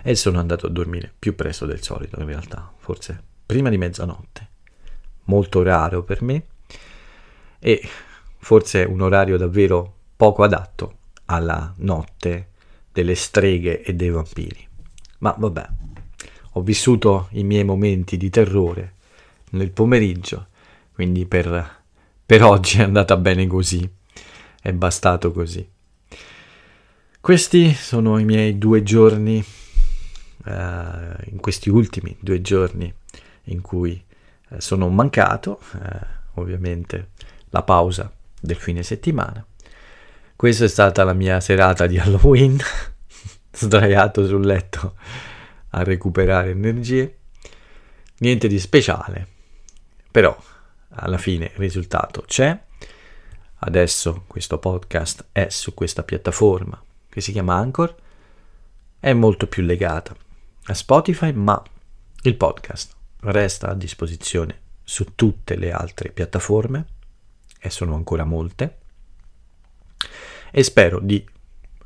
e 0.03 0.15
sono 0.15 0.38
andato 0.38 0.67
a 0.67 0.71
dormire 0.71 1.12
più 1.17 1.35
presto 1.35 1.65
del 1.67 1.83
solito 1.83 2.21
in 2.21 2.27
realtà, 2.27 2.73
forse 2.77 3.23
prima 3.47 3.69
di 3.69 3.79
mezzanotte, 3.79 4.49
molto 5.25 5.62
raro 5.62 6.03
per 6.03 6.23
me 6.23 6.45
e 7.59 7.88
forse 8.38 8.83
un 8.83 9.01
orario 9.01 9.37
davvero 9.37 9.95
poco 10.17 10.43
adatto 10.43 10.97
alla 11.27 11.73
notte 11.79 12.49
delle 12.91 13.15
streghe 13.15 13.83
e 13.83 13.95
dei 13.95 14.11
vampiri. 14.11 14.69
Ma 15.19 15.35
vabbè, 15.38 15.69
ho 16.53 16.61
vissuto 16.62 17.29
i 17.33 17.45
miei 17.45 17.65
momenti 17.65 18.17
di 18.17 18.29
terrore 18.29 18.95
nel 19.51 19.71
pomeriggio, 19.71 20.49
quindi 20.93 21.25
per, 21.27 21.83
per 22.27 22.43
oggi 22.43 22.79
è 22.79 22.83
andata 22.83 23.17
bene 23.17 23.47
così, 23.47 23.88
è 24.61 24.73
bastato 24.73 25.31
così. 25.33 25.67
Questi 27.21 27.73
sono 27.73 28.19
i 28.19 28.25
miei 28.25 28.59
due 28.59 28.83
giorni, 28.83 29.43
uh, 30.45 30.51
in 30.51 31.38
questi 31.40 31.71
ultimi 31.71 32.16
due 32.21 32.40
giorni 32.40 32.92
in 33.45 33.61
cui 33.61 34.03
uh, 34.49 34.59
sono 34.59 34.88
mancato, 34.88 35.61
uh, 35.75 36.40
ovviamente 36.40 37.11
la 37.51 37.62
pausa 37.62 38.12
del 38.40 38.57
fine 38.57 38.83
settimana. 38.83 39.45
Questa 40.35 40.64
è 40.64 40.68
stata 40.68 41.05
la 41.05 41.12
mia 41.12 41.40
serata 41.40 41.87
di 41.87 41.99
Halloween, 41.99 42.59
sdraiato 43.53 44.27
sul 44.27 44.45
letto 44.45 44.97
a 45.71 45.83
recuperare 45.83 46.51
energie. 46.51 47.18
Niente 48.18 48.49
di 48.49 48.59
speciale, 48.59 49.27
però 50.11 50.37
alla 50.90 51.18
fine 51.18 51.47
il 51.47 51.59
risultato 51.59 52.23
c'è. 52.27 52.59
Adesso 53.64 54.25
questo 54.27 54.59
podcast 54.59 55.27
è 55.31 55.49
su 55.49 55.75
questa 55.75 56.03
piattaforma 56.03 56.83
che 57.09 57.21
si 57.21 57.31
chiama 57.33 57.55
Anchor, 57.55 57.95
è 59.03 59.12
molto 59.15 59.49
più 59.49 59.65
legata 59.65 60.15
a 60.67 60.75
Spotify, 60.75 61.33
ma 61.33 61.61
il 62.23 62.37
podcast 62.37 62.95
resta 63.23 63.71
a 63.71 63.75
disposizione 63.75 64.61
su 64.85 65.17
tutte 65.17 65.57
le 65.57 65.73
altre 65.73 66.11
piattaforme 66.11 66.87
e 67.59 67.69
sono 67.69 67.97
ancora 67.97 68.23
molte, 68.23 68.79
e 70.53 70.62
spero 70.62 71.01
di 71.01 71.29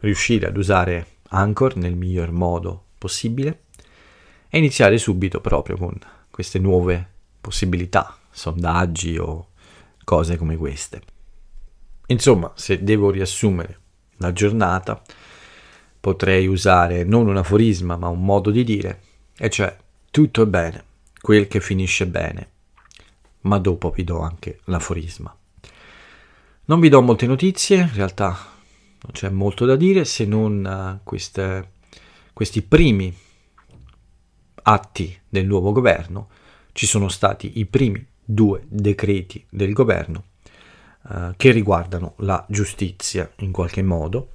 riuscire 0.01 0.49
ad 0.49 0.59
usare 0.59 1.07
Anchor 1.29 1.77
nel 1.77 1.97
miglior 1.97 2.33
modo 2.33 2.89
possibile 2.99 3.63
e 4.51 4.59
iniziare 4.59 4.99
subito 4.99 5.41
proprio 5.41 5.79
con 5.79 5.99
queste 6.31 6.59
nuove 6.59 7.13
possibilità, 7.41 8.15
sondaggi 8.31 9.17
o 9.17 9.53
cose 10.05 10.37
come 10.37 10.59
queste. 10.59 11.01
Insomma, 12.09 12.53
se 12.57 12.85
devo 12.85 13.09
riassumere 13.11 13.81
la 14.19 14.35
giornata, 14.35 15.03
potrei 16.07 16.47
usare 16.47 17.03
non 17.03 17.27
un 17.27 17.37
aforisma 17.37 17.97
ma 17.97 18.07
un 18.07 18.23
modo 18.25 18.53
di 18.53 18.63
dire, 18.63 19.01
e 19.37 19.51
cioè 19.51 19.77
tutto 20.13 20.43
è 20.43 20.47
bene, 20.47 20.85
quel 21.21 21.49
che 21.49 21.59
finisce 21.59 22.07
bene, 22.07 22.49
ma 23.41 23.59
dopo 23.59 23.91
vi 23.91 24.05
do 24.05 24.21
anche 24.21 24.61
l'aforisma. 24.67 25.37
Non 26.67 26.79
vi 26.79 26.89
do 26.91 27.03
molte 27.03 27.27
notizie, 27.27 27.79
in 27.79 27.93
realtà 27.93 28.29
non 28.29 29.11
c'è 29.11 29.31
molto 29.31 29.65
da 29.65 29.75
dire 29.75 30.05
se 30.05 30.25
non 30.27 30.65
uh, 30.65 31.01
queste, 31.03 31.71
questi 32.33 32.63
primi 32.63 33.13
atti 34.63 35.21
del 35.29 35.45
nuovo 35.45 35.73
governo. 35.73 36.29
Ci 36.71 36.87
sono 36.87 37.09
stati 37.09 37.59
i 37.59 37.67
primi 37.67 38.07
due 38.25 38.63
decreti 38.69 39.45
del 39.51 39.73
governo 39.73 40.27
uh, 41.09 41.33
che 41.37 41.51
riguardano 41.51 42.15
la 42.19 42.47
giustizia 42.49 43.29
in 43.39 43.51
qualche 43.51 43.83
modo. 43.83 44.31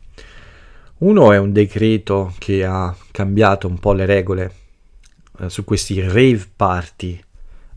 Uno 1.02 1.32
è 1.32 1.40
un 1.40 1.52
decreto 1.52 2.32
che 2.38 2.64
ha 2.64 2.96
cambiato 3.10 3.68
un 3.68 3.80
po' 3.80 3.94
le 3.94 4.06
regole 4.06 4.54
uh, 5.40 5.48
su 5.48 5.64
questi 5.64 6.00
rave 6.00 6.48
party 6.56 7.20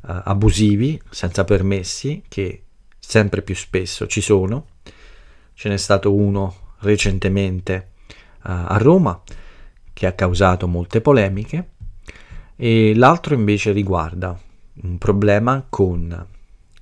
abusivi 0.06 1.00
senza 1.08 1.44
permessi 1.44 2.22
che 2.28 2.64
sempre 2.98 3.40
più 3.40 3.54
spesso 3.54 4.06
ci 4.06 4.20
sono. 4.20 4.66
Ce 5.54 5.70
n'è 5.70 5.78
stato 5.78 6.12
uno 6.12 6.74
recentemente 6.80 7.92
uh, 8.02 8.18
a 8.42 8.76
Roma 8.76 9.22
che 9.94 10.06
ha 10.06 10.12
causato 10.12 10.68
molte 10.68 11.00
polemiche 11.00 11.70
e 12.56 12.94
l'altro 12.94 13.32
invece 13.32 13.72
riguarda 13.72 14.38
un 14.82 14.98
problema 14.98 15.64
con 15.66 16.26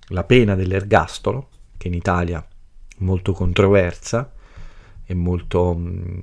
la 0.09 0.25
pena 0.25 0.57
dell'ergastolo, 0.57 1.51
che 1.77 1.87
in 1.87 1.95
Italia 1.95 2.45
è 2.45 2.95
molto 2.97 3.33
controversa 3.33 4.33
e 5.05 5.15
molto 5.15 5.75
mh, 5.75 6.23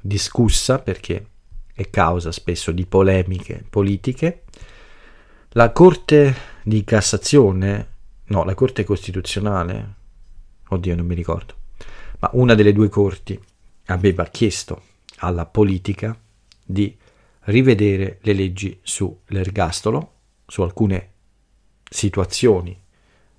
discussa 0.00 0.78
perché 0.78 1.26
è 1.72 1.90
causa 1.90 2.32
spesso 2.32 2.72
di 2.72 2.86
polemiche 2.86 3.64
politiche. 3.68 4.44
La 5.50 5.70
Corte 5.70 6.34
di 6.62 6.84
Cassazione, 6.84 7.88
no, 8.26 8.44
la 8.44 8.54
Corte 8.54 8.84
Costituzionale, 8.84 9.94
oddio 10.68 10.96
non 10.96 11.06
mi 11.06 11.14
ricordo, 11.14 11.54
ma 12.18 12.30
una 12.32 12.54
delle 12.54 12.72
due 12.72 12.88
corti 12.88 13.40
aveva 13.86 14.24
chiesto 14.26 14.82
alla 15.18 15.46
politica 15.46 16.18
di 16.64 16.96
rivedere 17.42 18.18
le 18.22 18.32
leggi 18.32 18.78
sull'ergastolo, 18.82 20.12
su 20.46 20.62
alcune 20.62 21.12
situazioni 21.88 22.78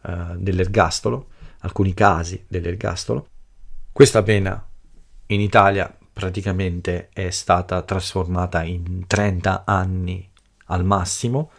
uh, 0.02 0.36
dell'ergastolo, 0.36 1.28
alcuni 1.60 1.94
casi 1.94 2.44
dell'ergastolo. 2.48 3.28
Questa 3.92 4.24
pena 4.24 4.66
in 5.32 5.42
Italia 5.42 5.94
praticamente 6.12 7.10
è 7.14 7.30
stata 7.30 7.82
trasformata 7.84 8.64
in 8.64 9.06
30 9.08 9.64
anni 9.66 10.28
al 10.66 10.84
massimo, 10.84 11.52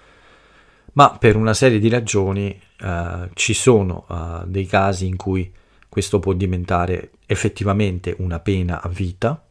ma 0.92 1.16
per 1.16 1.36
una 1.36 1.54
serie 1.54 1.78
di 1.78 1.88
ragioni 1.88 2.60
uh, 2.80 3.28
ci 3.34 3.54
sono 3.54 4.06
uh, 4.08 4.44
dei 4.46 4.66
casi 4.66 5.06
in 5.06 5.16
cui 5.16 5.52
questo 5.88 6.18
può 6.18 6.32
diventare 6.32 7.10
effettivamente 7.26 8.14
una 8.18 8.40
pena 8.40 8.82
a 8.82 8.88
vita. 8.88 9.42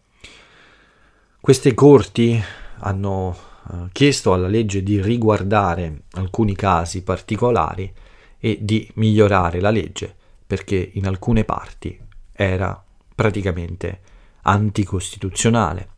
Queste 1.39 1.73
corti 1.73 2.41
hanno 2.79 3.37
uh, 3.63 3.87
chiesto 3.91 4.33
alla 4.33 4.47
legge 4.47 4.83
di 4.83 5.01
riguardare 5.01 6.03
alcuni 6.11 6.55
casi 6.55 7.03
particolari 7.03 7.91
e 8.37 8.57
di 8.61 8.89
migliorare 8.95 9.59
la 9.59 9.69
legge 9.69 10.13
perché 10.45 10.91
in 10.93 11.07
alcune 11.07 11.45
parti 11.45 11.97
era 12.31 12.81
praticamente 13.15 13.99
anticostituzionale. 14.41 15.89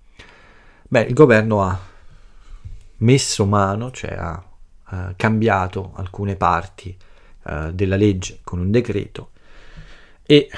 Beh, 0.87 1.03
il 1.03 1.13
governo 1.13 1.61
ha 1.61 1.79
messo 2.97 3.45
mano, 3.45 3.91
cioè 3.91 4.13
ha 4.13 4.43
uh, 4.91 5.13
cambiato 5.15 5.91
alcune 5.95 6.35
parti 6.35 6.95
uh, 7.43 7.71
della 7.71 7.95
legge 7.95 8.39
con 8.43 8.59
un 8.59 8.71
decreto 8.71 9.31
e 10.23 10.49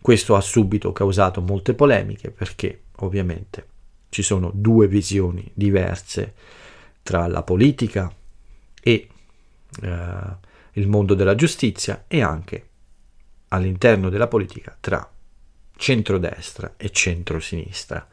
questo 0.00 0.36
ha 0.36 0.40
subito 0.40 0.92
causato 0.92 1.40
molte 1.40 1.74
polemiche 1.74 2.30
perché 2.30 2.82
ovviamente 2.96 3.66
ci 4.10 4.22
sono 4.22 4.50
due 4.52 4.86
visioni 4.86 5.50
diverse 5.54 6.34
tra 7.02 7.26
la 7.26 7.42
politica 7.42 8.12
e 8.82 9.08
uh, 9.82 9.86
il 10.72 10.88
mondo 10.88 11.14
della 11.14 11.34
giustizia 11.34 12.04
e 12.06 12.22
anche 12.22 12.68
all'interno 13.48 14.08
della 14.10 14.26
politica 14.26 14.76
tra 14.78 15.08
centrodestra 15.76 16.74
e 16.76 16.90
centrosinistra. 16.90 18.06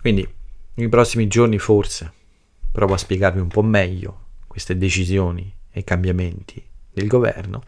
Quindi 0.00 0.28
nei 0.74 0.88
prossimi 0.88 1.26
giorni 1.26 1.58
forse 1.58 2.12
provo 2.70 2.94
a 2.94 2.98
spiegarvi 2.98 3.40
un 3.40 3.48
po' 3.48 3.62
meglio 3.62 4.24
queste 4.46 4.76
decisioni 4.76 5.52
e 5.70 5.84
cambiamenti 5.84 6.62
del 6.92 7.06
governo, 7.06 7.62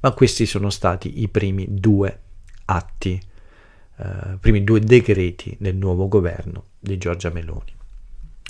ma 0.00 0.12
questi 0.12 0.46
sono 0.46 0.70
stati 0.70 1.22
i 1.22 1.28
primi 1.28 1.66
due 1.68 2.20
atti, 2.64 3.20
eh, 3.96 4.36
primi 4.40 4.64
due 4.64 4.80
decreti 4.80 5.56
del 5.58 5.76
nuovo 5.76 6.08
governo 6.08 6.66
di 6.78 6.98
Giorgia 6.98 7.30
Meloni. 7.30 7.74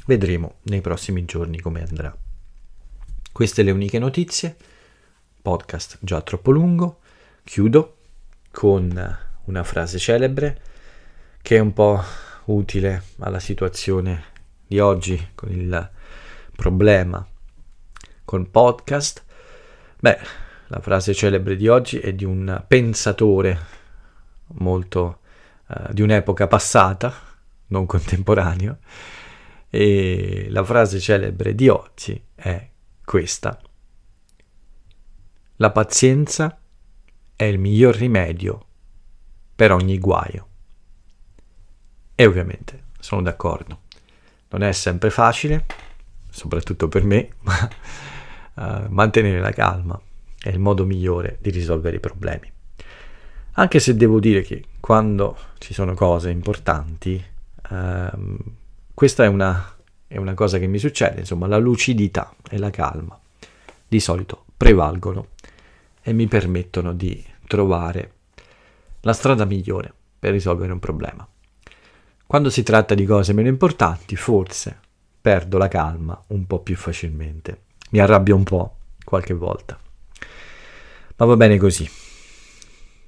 Vedremo 0.07 0.57
nei 0.62 0.80
prossimi 0.80 1.24
giorni 1.24 1.61
come 1.61 1.82
andrà. 1.82 2.14
Queste 3.30 3.62
le 3.62 3.70
uniche 3.70 3.99
notizie, 3.99 4.57
podcast 5.40 5.99
già 6.01 6.20
troppo 6.22 6.51
lungo, 6.51 7.01
chiudo 7.45 7.97
con 8.51 9.30
una 9.45 9.64
frase 9.64 9.99
celebre 9.99 10.61
che 11.40 11.57
è 11.57 11.59
un 11.59 11.72
po' 11.72 12.03
utile 12.45 13.03
alla 13.18 13.40
situazione 13.40 14.24
di 14.66 14.78
oggi 14.78 15.30
con 15.34 15.51
il 15.51 15.90
problema 16.55 17.26
col 18.24 18.49
podcast. 18.49 19.24
Beh, 19.99 20.18
la 20.68 20.80
frase 20.80 21.12
celebre 21.12 21.57
di 21.57 21.68
oggi 21.68 21.99
è 21.99 22.12
di 22.12 22.24
un 22.24 22.64
pensatore 22.66 23.59
molto 24.55 25.20
uh, 25.66 25.93
di 25.93 26.03
un'epoca 26.03 26.47
passata, 26.47 27.12
non 27.68 27.86
contemporaneo, 27.86 28.78
e 29.68 30.47
la 30.51 30.64
frase 30.64 31.01
celebre 31.01 31.55
di 31.55 31.68
oggi 31.68 32.22
è 32.34 32.70
questa. 33.05 33.59
La 35.57 35.70
pazienza 35.70 36.59
è 37.36 37.45
il 37.45 37.59
miglior 37.59 37.95
rimedio 37.95 38.66
per 39.62 39.70
ogni 39.70 39.96
guaio. 40.00 40.46
E 42.16 42.26
ovviamente 42.26 42.86
sono 42.98 43.22
d'accordo. 43.22 43.82
Non 44.48 44.64
è 44.64 44.72
sempre 44.72 45.08
facile, 45.08 45.66
soprattutto 46.30 46.88
per 46.88 47.04
me, 47.04 47.28
ma 47.46 47.70
uh, 48.54 48.86
mantenere 48.88 49.38
la 49.38 49.52
calma 49.52 50.00
è 50.36 50.48
il 50.48 50.58
modo 50.58 50.84
migliore 50.84 51.38
di 51.40 51.50
risolvere 51.50 51.98
i 51.98 52.00
problemi. 52.00 52.50
Anche 53.52 53.78
se 53.78 53.94
devo 53.94 54.18
dire 54.18 54.42
che 54.42 54.64
quando 54.80 55.38
ci 55.58 55.72
sono 55.72 55.94
cose 55.94 56.30
importanti, 56.30 57.24
uh, 57.70 58.36
questa 58.92 59.22
è 59.22 59.28
una, 59.28 59.76
è 60.08 60.16
una 60.16 60.34
cosa 60.34 60.58
che 60.58 60.66
mi 60.66 60.80
succede, 60.80 61.20
insomma, 61.20 61.46
la 61.46 61.58
lucidità 61.58 62.34
e 62.50 62.58
la 62.58 62.70
calma 62.70 63.16
di 63.86 64.00
solito 64.00 64.46
prevalgono 64.56 65.28
e 66.02 66.12
mi 66.12 66.26
permettono 66.26 66.92
di 66.92 67.24
trovare 67.46 68.14
la 69.03 69.12
strada 69.12 69.44
migliore 69.44 69.92
per 70.18 70.32
risolvere 70.32 70.72
un 70.72 70.78
problema. 70.78 71.26
Quando 72.26 72.50
si 72.50 72.62
tratta 72.62 72.94
di 72.94 73.05
cose 73.05 73.32
meno 73.32 73.48
importanti, 73.48 74.16
forse 74.16 74.78
perdo 75.20 75.59
la 75.59 75.68
calma 75.68 76.20
un 76.28 76.46
po' 76.46 76.61
più 76.61 76.76
facilmente. 76.76 77.64
Mi 77.90 77.98
arrabbio 78.00 78.34
un 78.34 78.44
po' 78.44 78.76
qualche 79.05 79.34
volta. 79.34 79.78
Ma 81.16 81.26
va 81.26 81.36
bene 81.36 81.59
così. 81.59 81.88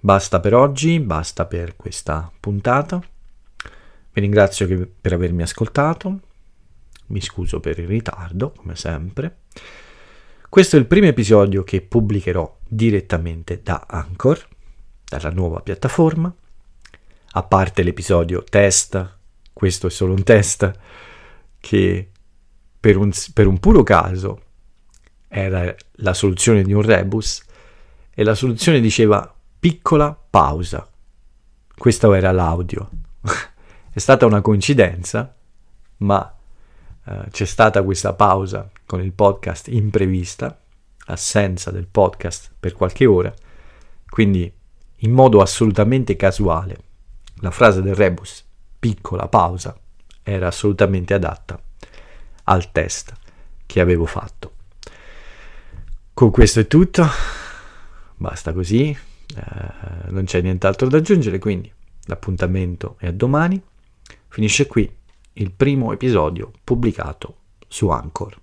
Basta 0.00 0.40
per 0.40 0.54
oggi, 0.54 1.00
basta 1.00 1.46
per 1.46 1.76
questa 1.76 2.30
puntata. 2.38 3.00
Vi 4.12 4.20
ringrazio 4.20 4.90
per 5.00 5.12
avermi 5.12 5.42
ascoltato. 5.42 6.20
Mi 7.06 7.20
scuso 7.20 7.60
per 7.60 7.78
il 7.78 7.86
ritardo, 7.86 8.52
come 8.52 8.76
sempre. 8.76 9.38
Questo 10.48 10.76
è 10.76 10.78
il 10.78 10.86
primo 10.86 11.06
episodio 11.06 11.64
che 11.64 11.80
pubblicherò 11.80 12.58
direttamente 12.68 13.60
da 13.62 13.86
Anchor 13.88 14.52
dalla 15.16 15.34
nuova 15.34 15.60
piattaforma. 15.60 16.34
A 17.36 17.42
parte 17.42 17.82
l'episodio 17.82 18.42
test, 18.44 19.16
questo 19.52 19.86
è 19.86 19.90
solo 19.90 20.12
un 20.12 20.22
test, 20.22 20.70
che 21.60 22.10
per 22.78 22.96
un, 22.96 23.10
per 23.32 23.46
un 23.46 23.58
puro 23.58 23.82
caso 23.82 24.42
era 25.28 25.74
la 25.96 26.14
soluzione 26.14 26.62
di 26.62 26.72
un 26.72 26.82
rebus 26.82 27.42
e 28.12 28.22
la 28.22 28.34
soluzione 28.34 28.80
diceva 28.80 29.32
piccola 29.58 30.16
pausa. 30.30 30.88
Questo 31.76 32.12
era 32.12 32.30
l'audio. 32.30 32.90
è 33.92 33.98
stata 33.98 34.26
una 34.26 34.40
coincidenza, 34.40 35.34
ma 35.98 36.34
uh, 37.04 37.12
c'è 37.30 37.44
stata 37.44 37.82
questa 37.82 38.12
pausa 38.12 38.70
con 38.86 39.00
il 39.00 39.12
podcast 39.12 39.68
imprevista, 39.68 40.60
assenza 41.06 41.70
del 41.70 41.86
podcast 41.86 42.52
per 42.58 42.72
qualche 42.74 43.06
ora, 43.06 43.32
quindi 44.08 44.52
in 45.04 45.12
modo 45.12 45.40
assolutamente 45.40 46.16
casuale. 46.16 46.78
La 47.36 47.50
frase 47.50 47.82
del 47.82 47.94
rebus, 47.94 48.44
piccola 48.78 49.28
pausa, 49.28 49.78
era 50.22 50.48
assolutamente 50.48 51.14
adatta 51.14 51.60
al 52.44 52.72
test 52.72 53.12
che 53.66 53.80
avevo 53.80 54.06
fatto. 54.06 54.52
Con 56.12 56.30
questo 56.30 56.60
è 56.60 56.66
tutto, 56.66 57.06
basta 58.16 58.52
così, 58.52 58.90
eh, 58.90 60.10
non 60.10 60.24
c'è 60.24 60.40
nient'altro 60.40 60.88
da 60.88 60.98
aggiungere, 60.98 61.38
quindi 61.38 61.70
l'appuntamento 62.04 62.96
è 62.98 63.08
a 63.08 63.12
domani. 63.12 63.60
Finisce 64.28 64.66
qui 64.66 64.90
il 65.34 65.50
primo 65.50 65.92
episodio 65.92 66.50
pubblicato 66.62 67.36
su 67.68 67.88
Anchor. 67.88 68.40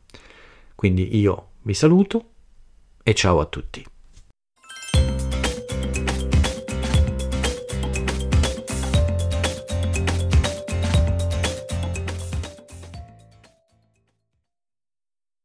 Quindi 0.75 1.17
io 1.17 1.49
vi 1.61 1.73
saluto 1.73 2.29
e 3.03 3.13
ciao 3.15 3.39
a 3.39 3.45
tutti. 3.45 3.90